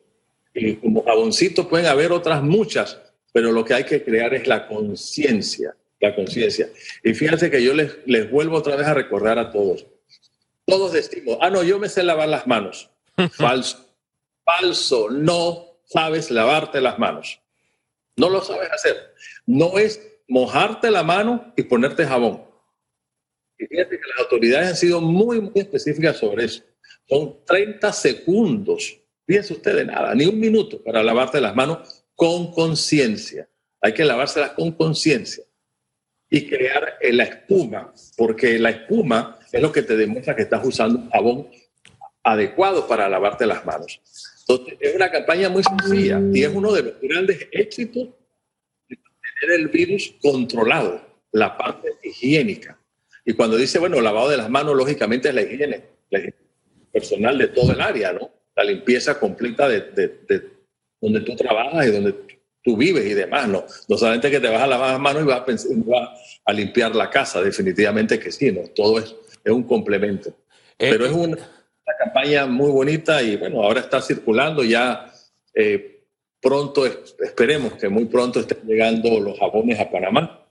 Y 0.53 0.75
como 0.75 1.03
jaboncito 1.03 1.69
pueden 1.69 1.87
haber 1.87 2.11
otras 2.11 2.43
muchas, 2.43 2.99
pero 3.31 3.51
lo 3.51 3.63
que 3.63 3.73
hay 3.73 3.83
que 3.83 4.03
crear 4.03 4.33
es 4.33 4.47
la 4.47 4.67
conciencia 4.67 5.75
la 5.99 6.15
conciencia. 6.15 6.69
Y 7.03 7.13
fíjense 7.13 7.49
que 7.49 7.63
yo 7.63 7.73
les, 7.73 7.97
les 8.05 8.29
vuelvo 8.29 8.57
otra 8.57 8.75
vez 8.75 8.87
a 8.87 8.93
recordar 8.93 9.39
a 9.39 9.51
todos. 9.51 9.85
Todos 10.65 10.93
decimos, 10.93 11.37
ah, 11.41 11.49
no, 11.49 11.63
yo 11.63 11.79
me 11.79 11.89
sé 11.89 12.03
lavar 12.03 12.29
las 12.29 12.45
manos. 12.45 12.89
Falso. 13.31 13.95
Falso. 14.43 15.09
No 15.09 15.66
sabes 15.87 16.29
lavarte 16.31 16.79
las 16.81 16.99
manos. 16.99 17.41
No 18.15 18.29
lo 18.29 18.41
sabes 18.41 18.69
hacer. 18.71 19.13
No 19.45 19.77
es 19.77 20.01
mojarte 20.27 20.91
la 20.91 21.03
mano 21.03 21.53
y 21.55 21.63
ponerte 21.63 22.05
jabón. 22.05 22.45
Y 23.57 23.65
fíjate 23.65 23.97
que 23.97 24.07
las 24.09 24.19
autoridades 24.19 24.67
han 24.69 24.75
sido 24.75 25.01
muy, 25.01 25.41
muy 25.41 25.53
específicas 25.55 26.17
sobre 26.17 26.45
eso. 26.45 26.63
Son 27.07 27.43
30 27.45 27.91
segundos. 27.93 28.99
Fíjense 29.25 29.53
usted 29.53 29.75
de 29.75 29.85
nada, 29.85 30.13
ni 30.13 30.25
un 30.25 30.39
minuto 30.39 30.81
para 30.83 31.03
lavarte 31.03 31.41
las 31.41 31.55
manos 31.55 32.05
con 32.15 32.51
conciencia. 32.51 33.49
Hay 33.81 33.93
que 33.93 34.05
lavárselas 34.05 34.51
con 34.51 34.71
conciencia 34.71 35.43
y 36.29 36.47
crear 36.47 36.97
la 37.01 37.23
espuma, 37.23 37.93
porque 38.17 38.59
la 38.59 38.71
espuma 38.71 39.39
es 39.51 39.61
lo 39.61 39.71
que 39.71 39.81
te 39.81 39.95
demuestra 39.95 40.35
que 40.35 40.41
estás 40.41 40.65
usando 40.65 41.09
jabón 41.11 41.49
adecuado 42.23 42.87
para 42.87 43.07
lavarte 43.07 43.45
las 43.45 43.65
manos. 43.65 44.01
Entonces, 44.47 44.77
es 44.79 44.95
una 44.95 45.11
campaña 45.11 45.49
muy 45.49 45.63
sencilla 45.63 46.21
y 46.33 46.43
es 46.43 46.49
uno 46.53 46.71
de 46.71 46.83
los 46.83 46.93
grandes 47.01 47.47
éxitos 47.51 48.09
de 48.87 48.97
tener 49.41 49.59
el 49.59 49.67
virus 49.67 50.15
controlado, 50.21 51.01
la 51.31 51.57
parte 51.57 51.89
higiénica. 52.03 52.79
Y 53.25 53.33
cuando 53.33 53.57
dice, 53.57 53.77
bueno, 53.77 53.99
lavado 53.99 54.29
de 54.29 54.37
las 54.37 54.49
manos, 54.49 54.75
lógicamente 54.75 55.29
es 55.29 55.35
la 55.35 55.41
higiene, 55.41 55.83
la 56.09 56.19
higiene 56.19 56.37
personal 56.93 57.37
de 57.37 57.47
todo 57.49 57.73
el 57.73 57.81
área, 57.81 58.13
¿no? 58.13 58.31
La 58.55 58.63
limpieza 58.63 59.19
completa 59.19 59.67
de, 59.67 59.81
de, 59.81 60.43
donde 61.01 61.19
tú 61.21 61.35
trabajas 61.35 61.85
y 61.85 61.91
donde 61.91 62.15
tú 62.63 62.77
vives 62.77 63.05
y 63.05 63.13
demás, 63.13 63.49
¿no? 63.49 63.65
No 63.89 63.97
solamente 63.97 64.31
que 64.31 64.39
te 64.39 64.47
vas 64.47 64.61
a 64.61 64.67
lavar 64.67 64.91
las 64.91 64.99
manos 65.01 65.23
y 65.23 65.25
vas 65.25 65.41
a, 65.41 65.45
pensar, 65.45 65.71
vas 65.75 66.39
a 66.45 66.53
limpiar 66.53 66.95
la 66.95 67.09
casa, 67.09 67.41
definitivamente 67.41 68.17
que 68.17 68.31
sí, 68.31 68.49
¿no? 68.51 68.61
Todo 68.73 68.99
es, 68.99 69.13
es 69.43 69.51
un 69.51 69.63
complemento. 69.63 70.29
Eh, 70.79 70.89
Pero 70.91 71.05
es 71.05 71.11
una, 71.87 71.97
campaña 71.97 72.45
muy 72.45 72.71
bonita 72.71 73.21
y 73.21 73.37
bueno, 73.37 73.63
ahora 73.63 73.81
está 73.81 74.01
circulando 74.01 74.63
ya. 74.63 75.11
Eh, 75.53 76.03
pronto, 76.41 76.85
esperemos 76.85 77.73
que 77.73 77.89
muy 77.89 78.05
pronto 78.05 78.39
estén 78.39 78.59
llegando 78.65 79.19
los 79.19 79.39
jabones 79.39 79.79
a 79.79 79.89
Panamá 79.89 80.45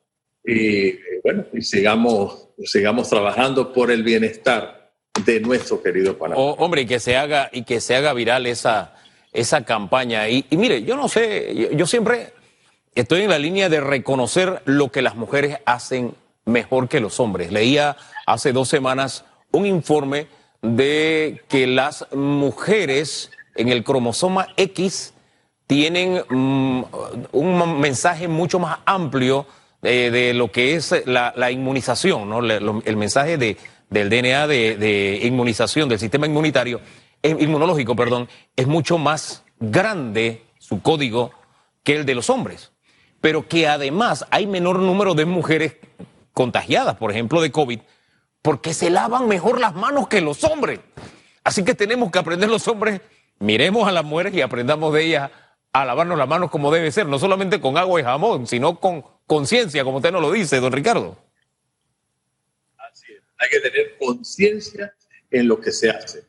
y 0.45 0.89
eh, 0.89 1.01
bueno, 1.23 1.45
y 1.53 1.63
sigamos, 1.63 2.49
sigamos 2.65 3.09
trabajando 3.09 3.73
por 3.73 3.91
el 3.91 4.03
bienestar 4.03 4.93
de 5.25 5.41
nuestro 5.41 5.83
querido 5.83 6.17
Panamá. 6.17 6.41
Oh, 6.41 6.57
hombre, 6.59 6.83
y 6.83 6.87
que 6.87 7.01
se 7.01 7.17
haga, 7.17 7.51
y 7.53 7.63
que 7.63 7.81
se 7.81 7.97
haga 7.97 8.13
viral 8.13 8.47
esa, 8.47 8.95
esa 9.33 9.65
campaña. 9.65 10.29
Y, 10.29 10.47
y 10.51 10.57
mire, 10.57 10.83
yo 10.83 10.97
no 10.97 11.09
sé, 11.09 11.55
yo, 11.55 11.73
yo 11.73 11.87
siempre 11.87 12.33
estoy 12.95 13.23
en 13.23 13.31
la 13.31 13.39
línea 13.39 13.69
de 13.69 13.81
reconocer 13.81 14.63
lo 14.65 14.91
que 14.91 15.03
las 15.03 15.17
mujeres 15.17 15.59
hacen 15.65 16.15
mejor 16.45 16.89
que 16.89 17.01
los 17.01 17.21
hombres. 17.21 17.53
Leía 17.53 17.97
hace 18.25 18.53
dos 18.53 18.69
semanas 18.69 19.25
un 19.53 19.67
informe 19.67 20.29
de 20.75 21.43
que 21.49 21.67
las 21.67 22.07
mujeres 22.13 23.31
en 23.55 23.69
el 23.69 23.85
cromosoma 23.85 24.49
X 24.57 25.15
tienen 25.67 26.23
mm, 26.29 26.85
un 27.33 27.81
mensaje 27.81 28.29
mucho 28.29 28.59
más 28.59 28.79
amplio 28.85 29.47
de, 29.83 30.33
lo 30.35 30.51
que 30.51 30.75
es 30.75 30.95
la, 31.07 31.51
inmunización, 31.51 32.29
¿no? 32.29 32.41
el 32.41 32.97
mensaje 32.97 33.39
de, 33.39 33.57
del 33.91 34.11
DNA 34.11 34.47
de, 34.47 35.21
inmunización 35.23 35.89
del 35.89 35.99
sistema 35.99 36.27
inmunitario, 36.27 36.81
eh, 37.23 37.37
inmunológico, 37.39 37.95
perdón, 37.95 38.29
es 38.57 38.67
mucho 38.67 38.99
más 38.99 39.45
grande 39.61 40.43
su 40.59 40.83
código 40.83 41.31
que 41.83 41.97
el 41.97 42.07
de 42.07 42.15
los 42.15 42.31
hombres. 42.31 42.73
Pero 43.21 43.49
que 43.49 43.69
además 43.69 44.27
hay 44.31 44.47
menor 44.47 44.79
número 44.79 45.15
de 45.15 45.25
mujeres 45.25 45.77
contagiadas, 46.33 46.97
por 46.97 47.11
ejemplo, 47.11 47.41
de 47.41 47.51
COVID, 47.51 47.81
porque 48.47 48.75
se 48.75 48.91
lavan 48.91 49.27
mejor 49.27 49.59
las 49.59 49.75
manos 49.75 50.07
que 50.07 50.21
los 50.21 50.45
hombres. 50.45 50.79
Así 51.43 51.65
que 51.65 51.75
tenemos 51.75 52.13
que 52.13 52.21
aprender 52.21 52.49
los 52.49 52.69
hombres, 52.69 53.01
miremos 53.41 53.89
a 53.89 53.91
las 53.91 54.05
mujeres 54.05 54.33
y 54.35 54.41
aprendamos 54.41 54.95
de 54.95 55.03
ellas 55.03 55.33
a 55.73 55.85
lavarnos 55.85 56.17
las 56.17 56.29
manos 56.29 56.49
como 56.49 56.71
debe 56.71 56.93
ser, 56.93 57.07
no 57.07 57.19
solamente 57.19 57.61
con 57.61 57.77
agua 57.77 58.01
y 58.01 58.05
jamón, 58.05 58.47
sino 58.47 58.79
con 58.79 59.05
conciencia, 59.27 59.83
como 59.83 59.97
usted 59.97 60.13
nos 60.13 60.23
lo 60.23 60.31
dice, 60.31 60.61
don 60.61 60.71
Ricardo. 60.71 61.19
Así 62.79 63.15
es, 63.15 63.23
hay 63.37 63.49
que 63.51 63.59
tener 63.59 63.99
conciencia 63.99 64.95
en 65.29 65.49
lo 65.49 65.61
que 65.61 65.73
se 65.73 65.91
hace. 65.91 66.23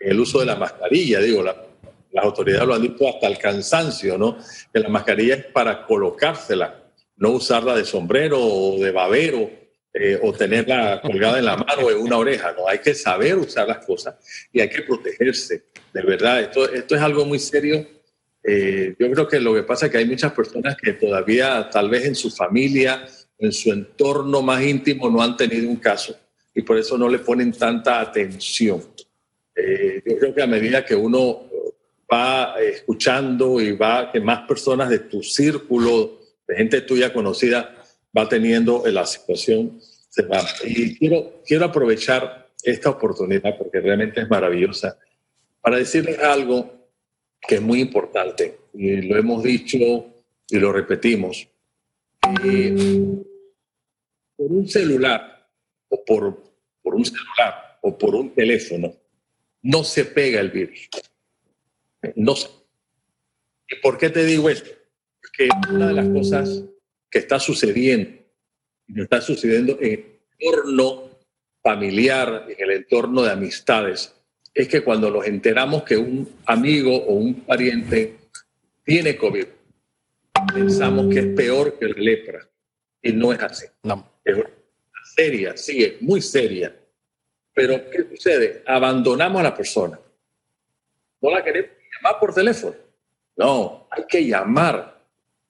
el 0.00 0.18
uso 0.18 0.40
de 0.40 0.46
la 0.46 0.56
mascarilla, 0.56 1.20
digo, 1.20 1.44
las 1.44 2.24
autoridades 2.24 2.66
lo 2.66 2.74
han 2.74 2.82
dicho 2.82 3.08
hasta 3.08 3.28
el 3.28 3.38
cansancio, 3.38 4.18
¿no? 4.18 4.36
Que 4.72 4.80
la 4.80 4.88
mascarilla 4.88 5.36
es 5.36 5.44
para 5.44 5.86
colocársela, 5.86 6.82
no 7.18 7.30
usarla 7.30 7.76
de 7.76 7.84
sombrero 7.84 8.40
o 8.40 8.80
de 8.80 8.90
babero 8.90 9.61
eh, 9.94 10.18
o 10.22 10.32
tenerla 10.32 11.00
colgada 11.02 11.38
en 11.38 11.44
la 11.44 11.56
mano 11.56 11.82
o 11.82 11.90
en 11.90 11.98
una 11.98 12.16
oreja, 12.16 12.54
¿no? 12.56 12.66
Hay 12.66 12.78
que 12.78 12.94
saber 12.94 13.36
usar 13.36 13.68
las 13.68 13.84
cosas 13.84 14.14
y 14.52 14.60
hay 14.60 14.70
que 14.70 14.82
protegerse, 14.82 15.64
de 15.92 16.02
verdad. 16.02 16.40
Esto, 16.40 16.72
esto 16.72 16.94
es 16.94 17.02
algo 17.02 17.26
muy 17.26 17.38
serio. 17.38 17.86
Eh, 18.42 18.94
yo 18.98 19.10
creo 19.10 19.28
que 19.28 19.38
lo 19.38 19.54
que 19.54 19.62
pasa 19.64 19.86
es 19.86 19.92
que 19.92 19.98
hay 19.98 20.06
muchas 20.06 20.32
personas 20.32 20.76
que 20.76 20.94
todavía, 20.94 21.68
tal 21.70 21.90
vez 21.90 22.06
en 22.06 22.14
su 22.14 22.30
familia, 22.30 23.06
en 23.38 23.52
su 23.52 23.70
entorno 23.70 24.40
más 24.40 24.62
íntimo, 24.62 25.10
no 25.10 25.22
han 25.22 25.36
tenido 25.36 25.68
un 25.68 25.76
caso 25.76 26.16
y 26.54 26.62
por 26.62 26.78
eso 26.78 26.96
no 26.96 27.08
le 27.08 27.18
ponen 27.18 27.52
tanta 27.52 28.00
atención. 28.00 28.82
Eh, 29.54 30.02
yo 30.06 30.18
creo 30.18 30.34
que 30.34 30.42
a 30.42 30.46
medida 30.46 30.84
que 30.84 30.94
uno 30.94 31.50
va 32.10 32.54
escuchando 32.60 33.60
y 33.60 33.72
va 33.72 34.10
que 34.10 34.20
más 34.20 34.46
personas 34.46 34.88
de 34.90 35.00
tu 35.00 35.22
círculo, 35.22 36.20
de 36.46 36.56
gente 36.56 36.80
tuya 36.82 37.12
conocida, 37.12 37.81
va 38.16 38.28
teniendo 38.28 38.82
la 38.86 39.06
situación. 39.06 39.80
Se 40.08 40.22
va. 40.22 40.44
Y 40.64 40.96
quiero, 40.96 41.42
quiero 41.44 41.64
aprovechar 41.66 42.50
esta 42.62 42.90
oportunidad 42.90 43.56
porque 43.58 43.80
realmente 43.80 44.20
es 44.20 44.30
maravillosa 44.30 44.98
para 45.60 45.78
decirles 45.78 46.18
algo 46.18 46.88
que 47.40 47.56
es 47.56 47.60
muy 47.60 47.80
importante 47.80 48.58
y 48.74 49.02
lo 49.02 49.16
hemos 49.16 49.42
dicho 49.42 49.78
y 49.78 50.58
lo 50.58 50.72
repetimos. 50.72 51.48
por 54.36 54.50
un 54.50 54.68
celular 54.68 55.48
o 55.88 56.04
por, 56.04 56.42
por 56.82 56.94
un 56.94 57.04
celular 57.04 57.78
o 57.82 57.96
por 57.96 58.14
un 58.14 58.34
teléfono 58.34 58.94
no 59.62 59.84
se 59.84 60.04
pega 60.04 60.40
el 60.40 60.50
virus. 60.50 60.88
No 62.16 62.34
¿Y 63.68 63.76
por 63.76 63.96
qué 63.96 64.10
te 64.10 64.24
digo 64.24 64.50
esto? 64.50 64.70
Porque 65.20 65.48
una 65.70 65.88
de 65.88 65.92
las 65.94 66.08
cosas 66.08 66.62
que 67.12 67.18
está 67.18 67.38
sucediendo, 67.38 68.10
está 68.88 69.20
sucediendo 69.20 69.76
en 69.80 69.92
el 69.92 70.48
entorno 70.48 71.10
familiar, 71.62 72.46
en 72.48 72.56
el 72.58 72.76
entorno 72.78 73.22
de 73.22 73.30
amistades, 73.30 74.14
es 74.54 74.66
que 74.66 74.82
cuando 74.82 75.10
nos 75.10 75.26
enteramos 75.26 75.82
que 75.82 75.98
un 75.98 76.28
amigo 76.46 76.96
o 76.96 77.14
un 77.14 77.42
pariente 77.42 78.16
tiene 78.82 79.16
COVID, 79.16 79.44
pensamos 80.54 81.12
que 81.12 81.20
es 81.20 81.26
peor 81.36 81.78
que 81.78 81.88
la 81.88 82.00
lepra. 82.00 82.48
Y 83.02 83.12
no 83.12 83.32
es 83.32 83.40
así. 83.40 83.66
No. 83.82 84.10
Es 84.24 84.38
seria, 85.14 85.56
sí, 85.56 85.84
es 85.84 86.00
muy 86.00 86.22
seria. 86.22 86.74
Pero 87.52 87.90
¿qué 87.90 88.04
sucede? 88.08 88.62
Abandonamos 88.66 89.40
a 89.40 89.44
la 89.44 89.54
persona. 89.54 90.00
No 91.20 91.30
la 91.30 91.44
queremos 91.44 91.72
llamar 91.94 92.18
por 92.18 92.32
teléfono. 92.32 92.74
No, 93.36 93.86
hay 93.90 94.04
que 94.08 94.26
llamar 94.26 94.91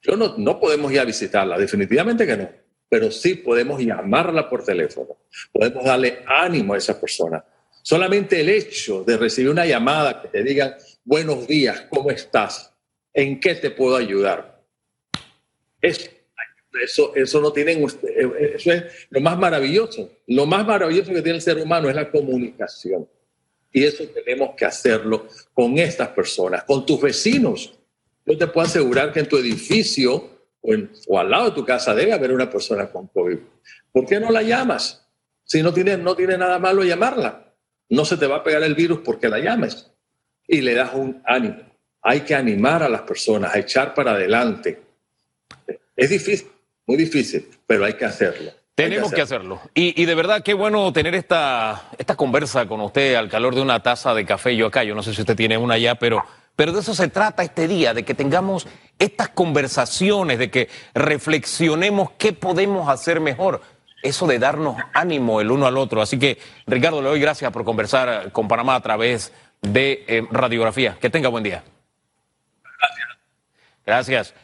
yo 0.03 0.17
no, 0.17 0.37
no 0.37 0.59
podemos 0.59 0.93
ir 0.93 1.01
a 1.01 1.05
visitarla, 1.05 1.57
definitivamente 1.57 2.27
que 2.27 2.37
no, 2.37 2.51
pero 2.89 3.11
sí 3.11 3.37
podemos 3.37 3.81
llamarla 3.81 4.51
por 4.51 4.65
teléfono, 4.65 5.17
podemos 5.53 5.85
darle 5.85 6.25
ánimo 6.27 6.75
a 6.75 6.79
esa 6.79 7.01
persona. 7.01 7.43
Solamente 7.83 8.41
el 8.41 8.49
hecho 8.49 9.03
de 9.03 9.17
recibir 9.17 9.51
una 9.51 9.65
llamada 9.65 10.21
que 10.21 10.29
te 10.29 10.43
digan, 10.43 10.75
buenos 11.05 11.47
días, 11.47 11.87
¿cómo 11.89 12.11
estás? 12.11 12.73
¿En 13.15 13.41
qué 13.41 13.55
te 13.55 13.71
puedo 13.71 13.97
ayudar? 13.97 14.63
Eso, 15.81 16.11
eso, 16.81 17.15
eso 17.15 17.41
no 17.41 17.53
tienen, 17.53 17.83
eso 17.83 18.73
es 18.73 19.07
lo 19.11 19.21
más 19.21 19.37
maravilloso. 19.37 20.11
Lo 20.29 20.47
más 20.47 20.65
maravilloso 20.67 21.13
que 21.13 21.23
tiene 21.23 21.37
el 21.37 21.43
ser 21.43 21.59
humano 21.59 21.89
es 21.89 21.97
la 21.97 22.11
comunicación. 22.11 23.09
Y 23.73 23.85
eso 23.85 24.05
tenemos 24.05 24.55
que 24.55 24.65
hacerlo 24.65 25.27
con 25.53 25.79
estas 25.79 26.09
personas, 26.09 26.65
con 26.65 26.87
tus 26.87 27.01
vecinos, 27.01 27.79
yo 28.25 28.39
te 28.39 28.47
puedo 28.47 28.67
asegurar 28.67 29.13
que 29.13 29.21
en 29.21 29.29
tu 29.29 29.37
edificio 29.37 30.31
o, 31.09 31.19
al 31.19 31.31
lado 31.31 31.47
de 31.47 31.51
tu 31.53 31.65
casa 31.65 31.95
debe 31.95 32.13
haber 32.13 32.33
una 32.33 32.49
persona 32.49 32.87
con 32.89 33.09
COVID. 33.09 33.39
¿Por 33.91 34.07
qué 34.07 34.21
no 34.21 34.31
la 34.31 34.43
llamas? 34.43 35.05
Si 35.45 35.63
no 35.63 35.73
tiene, 35.73 35.97
no 35.97 36.15
tiene 36.15 36.39
nada 36.39 36.59
malo 36.59 36.85
llamarla. 36.85 37.53
No 37.89 38.05
se 38.05 38.17
te 38.17 38.27
va 38.27 38.37
a 38.37 38.45
pegar 38.45 38.63
el 38.63 38.75
virus 38.75 39.01
porque 39.05 39.29
la 39.29 39.39
llames. 39.39 39.91
Y 40.47 40.61
le 40.61 40.75
das 40.75 40.95
un 40.95 41.21
ánimo. 41.27 41.59
Hay 42.01 42.21
que 42.21 42.35
animar 42.35 42.83
a 42.83 42.89
las 42.89 43.03
personas 43.03 43.55
a 43.55 43.59
echar 43.59 43.93
para 43.95 44.13
adelante. 44.13 44.81
Es 45.97 46.11
difícil, 46.11 46.49
muy 46.87 46.97
difícil, 46.97 47.49
pero 47.67 47.85
hay 47.85 47.95
que 47.95 48.05
hacerlo. 48.05 48.53
Tenemos 48.75 49.13
que 49.13 49.21
hacerlo. 49.21 49.61
Y, 49.75 50.01
y, 50.01 50.07
de 50.07 50.15
verdad, 50.15 50.43
qué 50.43 50.55
bueno 50.55 50.91
tener 50.93 51.15
esta, 51.15 51.91
esta 51.99 52.17
conversa 52.17 52.67
con 52.67 52.81
usted 52.81 53.15
al 53.17 53.29
calor 53.29 53.55
de 53.55 53.61
una 53.61 53.83
taza 53.83 54.15
de 54.15 54.25
café. 54.25 54.57
Yo 54.57 54.69
acá, 54.69 54.83
yo 54.83 54.95
no 54.95 55.03
sé 55.03 55.15
si 55.15 55.21
usted 55.21 55.37
tiene 55.37 55.59
una 55.59 55.77
ya, 55.77 55.97
pero 55.97 56.25
pero 56.57 56.73
de 56.73 56.81
eso 56.81 56.95
se 56.95 57.09
trata 57.09 57.43
este 57.43 57.67
día, 57.67 57.95
de 57.95 58.05
que 58.05 58.15
tengamos 58.15 58.67
estas 58.99 59.29
conversaciones, 59.31 60.39
de 60.39 60.51
que 60.51 60.69
reflexionemos 60.95 62.11
qué 62.19 62.33
podemos 62.33 62.89
hacer 62.89 63.21
mejor. 63.21 63.63
Eso 64.03 64.27
de 64.27 64.39
darnos 64.39 64.77
ánimo 64.95 65.41
el 65.41 65.51
uno 65.51 65.67
al 65.67 65.77
otro. 65.77 66.03
Así 66.03 66.19
que, 66.19 66.39
Ricardo, 66.67 67.01
le 67.01 67.09
doy 67.09 67.21
gracias 67.21 67.53
por 67.53 67.65
conversar 67.65 68.33
con 68.33 68.49
Panamá 68.49 68.75
a 68.75 68.81
través 68.81 69.33
de 69.61 70.05
eh, 70.09 70.27
radiografía. 70.31 70.97
Que 71.01 71.09
tenga 71.09 71.29
buen 71.29 71.45
día. 71.45 71.63
Gracias. 72.79 73.09
Gracias. 73.87 74.35